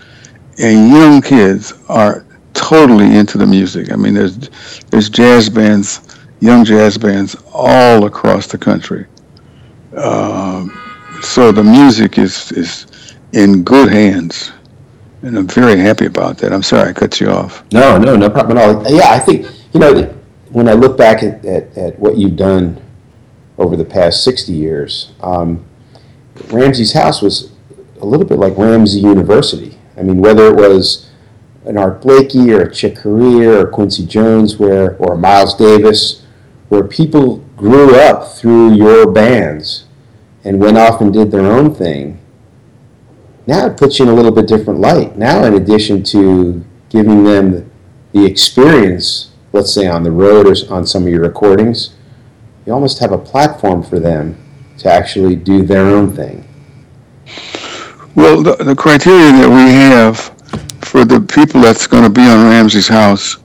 and 0.58 0.90
young 0.90 1.22
kids 1.22 1.74
are 1.88 2.24
totally 2.54 3.16
into 3.16 3.38
the 3.38 3.46
music. 3.46 3.92
I 3.92 3.96
mean, 3.96 4.14
there's 4.14 4.50
there's 4.90 5.08
jazz 5.08 5.48
bands, 5.48 6.18
young 6.40 6.64
jazz 6.64 6.98
bands 6.98 7.36
all 7.52 8.06
across 8.06 8.46
the 8.46 8.58
country. 8.58 9.06
Um, 9.96 10.76
so 11.22 11.52
the 11.52 11.62
music 11.62 12.18
is 12.18 12.50
is 12.52 12.86
in 13.32 13.62
good 13.62 13.90
hands, 13.90 14.52
and 15.22 15.38
I'm 15.38 15.46
very 15.46 15.78
happy 15.78 16.06
about 16.06 16.38
that. 16.38 16.52
I'm 16.52 16.62
sorry 16.62 16.90
I 16.90 16.92
cut 16.92 17.20
you 17.20 17.28
off. 17.28 17.62
No, 17.72 17.98
no, 17.98 18.16
no 18.16 18.30
problem 18.30 18.58
at 18.58 18.76
all. 18.76 18.92
Yeah, 18.92 19.10
I 19.10 19.18
think 19.18 19.46
you 19.72 19.80
know 19.80 20.14
when 20.56 20.70
I 20.70 20.72
look 20.72 20.96
back 20.96 21.22
at, 21.22 21.44
at, 21.44 21.76
at 21.76 21.98
what 21.98 22.16
you've 22.16 22.36
done 22.36 22.82
over 23.58 23.76
the 23.76 23.84
past 23.84 24.24
60 24.24 24.54
years, 24.54 25.12
um, 25.20 25.66
Ramsey's 26.48 26.94
house 26.94 27.20
was 27.20 27.52
a 28.00 28.06
little 28.06 28.24
bit 28.24 28.38
like 28.38 28.56
Ramsey 28.56 29.00
University. 29.00 29.76
I 29.98 30.02
mean, 30.02 30.16
whether 30.16 30.46
it 30.46 30.56
was 30.56 31.10
an 31.66 31.76
Art 31.76 32.00
Blakey 32.00 32.54
or 32.54 32.62
a 32.62 32.74
Chick 32.74 32.96
Corea 32.96 33.60
or 33.60 33.66
Quincy 33.66 34.06
Jones, 34.06 34.56
where 34.56 34.96
or 34.96 35.14
Miles 35.14 35.54
Davis, 35.54 36.24
where 36.70 36.84
people 36.84 37.44
grew 37.58 37.94
up 37.94 38.32
through 38.32 38.72
your 38.72 39.12
bands 39.12 39.84
and 40.42 40.58
went 40.58 40.78
off 40.78 41.02
and 41.02 41.12
did 41.12 41.30
their 41.30 41.52
own 41.52 41.74
thing. 41.74 42.18
Now 43.46 43.66
it 43.66 43.76
puts 43.76 43.98
you 43.98 44.06
in 44.06 44.10
a 44.10 44.14
little 44.14 44.32
bit 44.32 44.48
different 44.48 44.80
light. 44.80 45.18
Now, 45.18 45.44
in 45.44 45.52
addition 45.52 46.02
to 46.04 46.64
giving 46.88 47.24
them 47.24 47.70
the 48.12 48.24
experience 48.24 49.32
let's 49.56 49.72
say 49.72 49.88
on 49.88 50.02
the 50.02 50.10
road 50.10 50.46
or 50.46 50.54
on 50.72 50.86
some 50.86 51.04
of 51.04 51.08
your 51.08 51.22
recordings, 51.22 51.94
you 52.66 52.72
almost 52.72 52.98
have 52.98 53.12
a 53.12 53.18
platform 53.18 53.82
for 53.82 53.98
them 53.98 54.36
to 54.78 54.92
actually 54.92 55.34
do 55.34 55.64
their 55.64 55.86
own 55.86 56.14
thing. 56.14 56.46
Well, 58.14 58.42
the, 58.42 58.56
the 58.56 58.74
criteria 58.74 59.32
that 59.32 59.48
we 59.48 59.72
have 59.72 60.18
for 60.82 61.04
the 61.04 61.20
people 61.20 61.60
that's 61.60 61.86
going 61.86 62.04
to 62.04 62.10
be 62.10 62.20
on 62.20 62.44
Ramsey's 62.44 62.88
house 62.88 63.36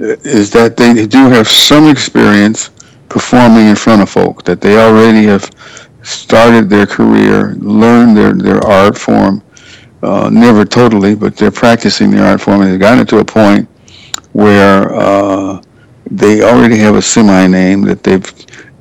uh, 0.00 0.16
is 0.24 0.50
that 0.50 0.76
they 0.76 1.06
do 1.06 1.28
have 1.28 1.46
some 1.46 1.88
experience 1.88 2.70
performing 3.08 3.66
in 3.68 3.76
front 3.76 4.00
of 4.00 4.08
folk, 4.08 4.44
that 4.44 4.60
they 4.60 4.78
already 4.78 5.24
have 5.26 5.50
started 6.02 6.68
their 6.68 6.86
career, 6.86 7.54
learned 7.56 8.16
their, 8.16 8.32
their 8.32 8.66
art 8.66 8.96
form, 8.96 9.42
uh, 10.02 10.30
never 10.32 10.64
totally, 10.64 11.14
but 11.14 11.36
they're 11.36 11.50
practicing 11.50 12.10
their 12.10 12.24
art 12.24 12.40
form, 12.40 12.62
and 12.62 12.72
they've 12.72 12.80
gotten 12.80 13.00
it 13.00 13.08
to 13.08 13.18
a 13.18 13.24
point 13.24 13.68
where 14.32 14.92
uh, 14.94 15.60
they 16.10 16.42
already 16.42 16.76
have 16.78 16.96
a 16.96 17.02
semi 17.02 17.46
name 17.46 17.82
that 17.82 18.02
they've 18.02 18.32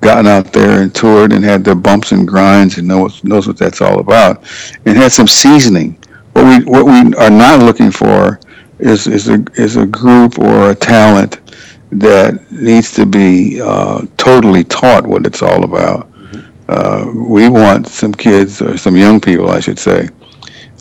gotten 0.02 0.28
out 0.28 0.52
there 0.52 0.82
and 0.82 0.94
toured 0.94 1.32
and 1.32 1.44
had 1.44 1.64
their 1.64 1.76
bumps 1.76 2.12
and 2.12 2.28
grinds 2.28 2.78
and 2.78 2.88
knows 2.88 3.24
knows 3.24 3.48
what 3.48 3.58
that's 3.58 3.82
all 3.82 4.00
about, 4.00 4.44
and 4.86 4.98
had 4.98 5.12
some 5.12 5.28
seasoning. 5.28 5.98
What 6.34 6.46
we 6.46 6.66
what 6.66 6.86
we 6.86 7.16
are 7.16 7.30
not 7.30 7.60
looking 7.60 7.92
for 7.92 8.40
is 8.80 9.08
is 9.08 9.30
a 9.30 9.44
is 9.56 9.76
a 9.78 9.86
group 9.86 10.40
or 10.40 10.72
a 10.72 10.76
talent 10.76 11.40
that 11.92 12.52
needs 12.52 12.94
to 12.94 13.06
be 13.06 13.62
uh, 13.62 14.06
totally 14.18 14.64
taught 14.64 15.06
what 15.06 15.26
it's 15.26 15.42
all 15.42 15.64
about. 15.64 16.10
Uh, 16.70 17.12
we 17.14 17.50
want 17.50 17.86
some 17.86 18.14
kids 18.14 18.62
or 18.62 18.78
some 18.78 18.96
young 18.96 19.20
people, 19.20 19.50
I 19.50 19.60
should 19.60 19.78
say, 19.78 20.08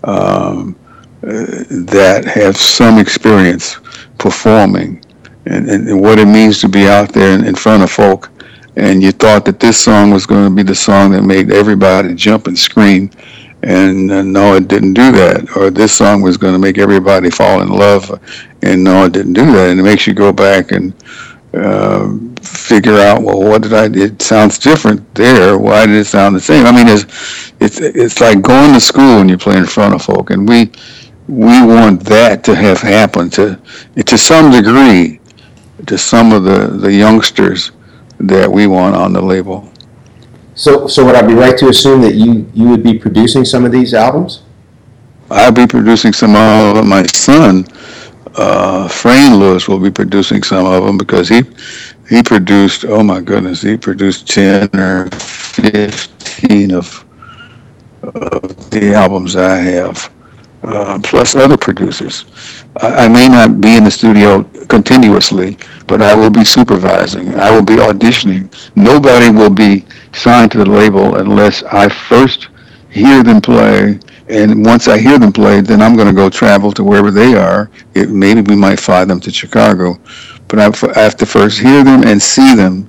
um, 0.04 0.76
that 1.22 2.24
have 2.24 2.56
some 2.56 2.98
experience 2.98 3.78
performing 4.18 5.04
and, 5.46 5.68
and, 5.68 5.88
and, 5.88 6.00
what 6.00 6.18
it 6.18 6.26
means 6.26 6.60
to 6.60 6.68
be 6.68 6.86
out 6.86 7.12
there 7.12 7.38
in, 7.38 7.44
in, 7.44 7.54
front 7.54 7.82
of 7.82 7.90
folk. 7.90 8.30
And 8.76 9.02
you 9.02 9.12
thought 9.12 9.44
that 9.46 9.60
this 9.60 9.78
song 9.78 10.10
was 10.10 10.26
going 10.26 10.48
to 10.48 10.54
be 10.54 10.62
the 10.62 10.74
song 10.74 11.10
that 11.12 11.22
made 11.22 11.50
everybody 11.50 12.14
jump 12.14 12.46
and 12.46 12.58
scream. 12.58 13.10
And 13.62 14.10
uh, 14.10 14.22
no, 14.22 14.54
it 14.54 14.68
didn't 14.68 14.94
do 14.94 15.12
that. 15.12 15.56
Or 15.56 15.70
this 15.70 15.92
song 15.92 16.22
was 16.22 16.36
going 16.36 16.54
to 16.54 16.58
make 16.58 16.78
everybody 16.78 17.30
fall 17.30 17.60
in 17.60 17.68
love. 17.68 18.18
And 18.62 18.82
no, 18.84 19.04
it 19.04 19.12
didn't 19.12 19.34
do 19.34 19.44
that. 19.52 19.70
And 19.70 19.80
it 19.80 19.82
makes 19.82 20.06
you 20.06 20.14
go 20.14 20.32
back 20.32 20.72
and 20.72 20.94
uh, 21.52 22.16
figure 22.42 22.96
out, 22.98 23.22
well, 23.22 23.40
what 23.40 23.62
did 23.62 23.72
I? 23.74 23.86
It 23.86 24.22
sounds 24.22 24.58
different 24.58 25.14
there. 25.14 25.58
Why 25.58 25.84
did 25.84 25.96
it 25.96 26.04
sound 26.06 26.36
the 26.36 26.40
same? 26.40 26.64
I 26.64 26.72
mean, 26.72 26.88
it's 26.88 27.52
it's 27.60 27.80
it's 27.80 28.20
like 28.20 28.40
going 28.40 28.72
to 28.72 28.80
school 28.80 29.18
when 29.18 29.28
you 29.28 29.36
play 29.36 29.56
in 29.56 29.66
front 29.66 29.94
of 29.94 30.02
folk, 30.02 30.30
and 30.30 30.48
we 30.48 30.70
we 31.30 31.64
want 31.64 32.02
that 32.04 32.42
to 32.42 32.56
have 32.56 32.80
happened 32.80 33.32
to 33.32 33.56
to 34.04 34.18
some 34.18 34.50
degree 34.50 35.20
to 35.86 35.96
some 35.96 36.32
of 36.32 36.42
the, 36.42 36.66
the 36.66 36.92
youngsters 36.92 37.70
that 38.18 38.50
we 38.50 38.66
want 38.66 38.96
on 38.96 39.12
the 39.12 39.20
label. 39.20 39.70
So, 40.54 40.86
so 40.88 41.06
would 41.06 41.14
I 41.14 41.26
be 41.26 41.34
right 41.34 41.56
to 41.58 41.68
assume 41.68 42.02
that 42.02 42.16
you, 42.16 42.50
you 42.52 42.68
would 42.68 42.82
be 42.82 42.98
producing 42.98 43.44
some 43.44 43.64
of 43.64 43.72
these 43.72 43.94
albums? 43.94 44.42
I'll 45.30 45.52
be 45.52 45.66
producing 45.66 46.12
some 46.12 46.34
of 46.34 46.74
them. 46.74 46.88
My 46.88 47.04
son, 47.06 47.64
uh, 48.34 48.88
Frayne 48.88 49.36
Lewis, 49.36 49.68
will 49.68 49.78
be 49.78 49.90
producing 49.90 50.42
some 50.42 50.66
of 50.66 50.84
them 50.84 50.98
because 50.98 51.28
he 51.28 51.42
he 52.08 52.22
produced. 52.24 52.84
Oh 52.84 53.04
my 53.04 53.20
goodness, 53.20 53.62
he 53.62 53.76
produced 53.76 54.28
ten 54.28 54.68
or 54.74 55.08
fifteen 55.10 56.72
of, 56.72 57.04
of 58.02 58.70
the 58.70 58.92
albums 58.94 59.36
I 59.36 59.56
have 59.58 60.10
uh, 60.62 60.98
plus 61.02 61.34
other 61.34 61.56
producers. 61.56 62.24
I, 62.80 63.04
I, 63.04 63.08
may 63.08 63.28
not 63.28 63.60
be 63.60 63.76
in 63.76 63.84
the 63.84 63.90
studio 63.90 64.44
continuously, 64.68 65.56
but 65.86 66.02
I 66.02 66.14
will 66.14 66.30
be 66.30 66.44
supervising. 66.44 67.34
I 67.34 67.50
will 67.50 67.64
be 67.64 67.76
auditioning. 67.76 68.52
Nobody 68.76 69.30
will 69.30 69.50
be 69.50 69.86
signed 70.12 70.52
to 70.52 70.58
the 70.58 70.66
label 70.66 71.16
unless 71.16 71.62
I 71.64 71.88
first 71.88 72.48
hear 72.90 73.22
them 73.22 73.40
play. 73.40 73.98
And 74.28 74.64
once 74.64 74.86
I 74.86 74.98
hear 74.98 75.18
them 75.18 75.32
play, 75.32 75.60
then 75.60 75.82
I'm 75.82 75.96
going 75.96 76.08
to 76.08 76.14
go 76.14 76.30
travel 76.30 76.72
to 76.72 76.84
wherever 76.84 77.10
they 77.10 77.34
are. 77.34 77.70
It, 77.94 78.10
maybe 78.10 78.42
we 78.42 78.54
might 78.54 78.78
fly 78.78 79.04
them 79.04 79.18
to 79.20 79.30
Chicago. 79.30 79.98
But 80.46 80.58
I 80.58 81.00
have 81.00 81.16
to 81.16 81.26
first 81.26 81.58
hear 81.58 81.82
them 81.82 82.04
and 82.04 82.20
see 82.20 82.54
them 82.54 82.88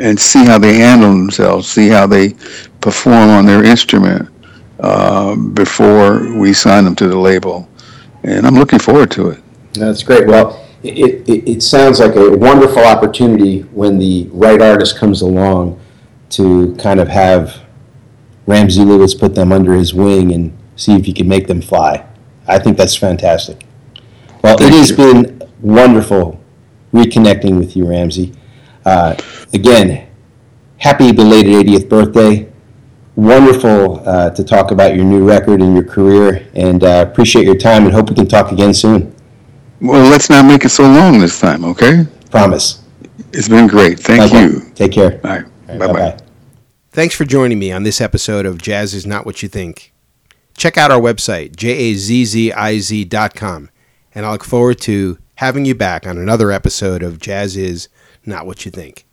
and 0.00 0.18
see 0.18 0.44
how 0.44 0.58
they 0.58 0.74
handle 0.76 1.10
themselves, 1.10 1.68
see 1.68 1.88
how 1.88 2.06
they 2.06 2.34
perform 2.80 3.30
on 3.30 3.46
their 3.46 3.64
instrument 3.64 4.28
uh, 4.82 5.36
before 5.36 6.36
we 6.36 6.52
sign 6.52 6.84
them 6.84 6.96
to 6.96 7.08
the 7.08 7.18
label. 7.18 7.68
And 8.24 8.46
I'm 8.46 8.56
looking 8.56 8.80
forward 8.80 9.10
to 9.12 9.30
it. 9.30 9.42
That's 9.74 10.02
great. 10.02 10.26
Well, 10.26 10.68
it, 10.82 11.28
it, 11.28 11.48
it 11.48 11.62
sounds 11.62 12.00
like 12.00 12.16
a 12.16 12.36
wonderful 12.36 12.84
opportunity 12.84 13.60
when 13.60 13.98
the 13.98 14.28
right 14.32 14.60
artist 14.60 14.98
comes 14.98 15.22
along 15.22 15.80
to 16.30 16.74
kind 16.76 16.98
of 16.98 17.08
have 17.08 17.62
Ramsey 18.46 18.82
Lewis 18.82 19.14
put 19.14 19.34
them 19.34 19.52
under 19.52 19.74
his 19.74 19.94
wing 19.94 20.32
and 20.32 20.56
see 20.76 20.96
if 20.96 21.04
he 21.04 21.12
can 21.12 21.28
make 21.28 21.46
them 21.46 21.62
fly. 21.62 22.04
I 22.48 22.58
think 22.58 22.76
that's 22.76 22.96
fantastic. 22.96 23.64
Well, 24.42 24.58
Thank 24.58 24.72
it 24.72 24.78
has 24.78 24.90
you. 24.90 24.96
been 24.96 25.50
wonderful 25.60 26.42
reconnecting 26.92 27.56
with 27.58 27.76
you, 27.76 27.86
Ramsey. 27.86 28.32
Uh, 28.84 29.14
again, 29.52 30.08
happy 30.78 31.12
belated 31.12 31.66
80th 31.66 31.88
birthday 31.88 32.51
wonderful 33.16 34.06
uh, 34.08 34.30
to 34.30 34.44
talk 34.44 34.70
about 34.70 34.94
your 34.94 35.04
new 35.04 35.26
record 35.26 35.60
and 35.60 35.74
your 35.74 35.84
career, 35.84 36.46
and 36.54 36.82
uh, 36.84 37.06
appreciate 37.08 37.44
your 37.44 37.56
time 37.56 37.84
and 37.84 37.92
hope 37.92 38.08
we 38.10 38.14
can 38.14 38.26
talk 38.26 38.52
again 38.52 38.74
soon. 38.74 39.14
Well, 39.80 40.08
let's 40.10 40.30
not 40.30 40.44
make 40.44 40.64
it 40.64 40.70
so 40.70 40.84
long 40.84 41.18
this 41.18 41.40
time, 41.40 41.64
okay? 41.64 42.06
Promise. 42.30 42.82
It's 43.32 43.48
been 43.48 43.66
great. 43.66 43.98
Thank 43.98 44.22
okay. 44.22 44.44
you. 44.44 44.70
Take 44.74 44.92
care. 44.92 45.20
All 45.24 45.30
right. 45.30 45.44
All 45.68 45.78
right 45.78 45.78
bye 45.78 45.92
bye. 45.92 46.18
Thanks 46.90 47.14
for 47.14 47.24
joining 47.24 47.58
me 47.58 47.72
on 47.72 47.82
this 47.84 48.00
episode 48.00 48.44
of 48.44 48.58
JAZZIZ 48.58 49.06
Not 49.06 49.24
What 49.24 49.42
You 49.42 49.48
Think. 49.48 49.92
Check 50.56 50.76
out 50.76 50.90
our 50.90 51.00
website, 51.00 51.56
jazziz.com, 51.56 52.50
and 54.14 54.26
I 54.26 54.30
look 54.30 54.44
forward 54.44 54.78
to 54.82 55.18
having 55.36 55.64
you 55.64 55.74
back 55.74 56.06
on 56.06 56.18
another 56.18 56.52
episode 56.52 57.02
of 57.02 57.18
JAZZIZ 57.18 57.88
Not 58.26 58.44
What 58.46 58.64
You 58.64 58.70
Think. 58.70 59.06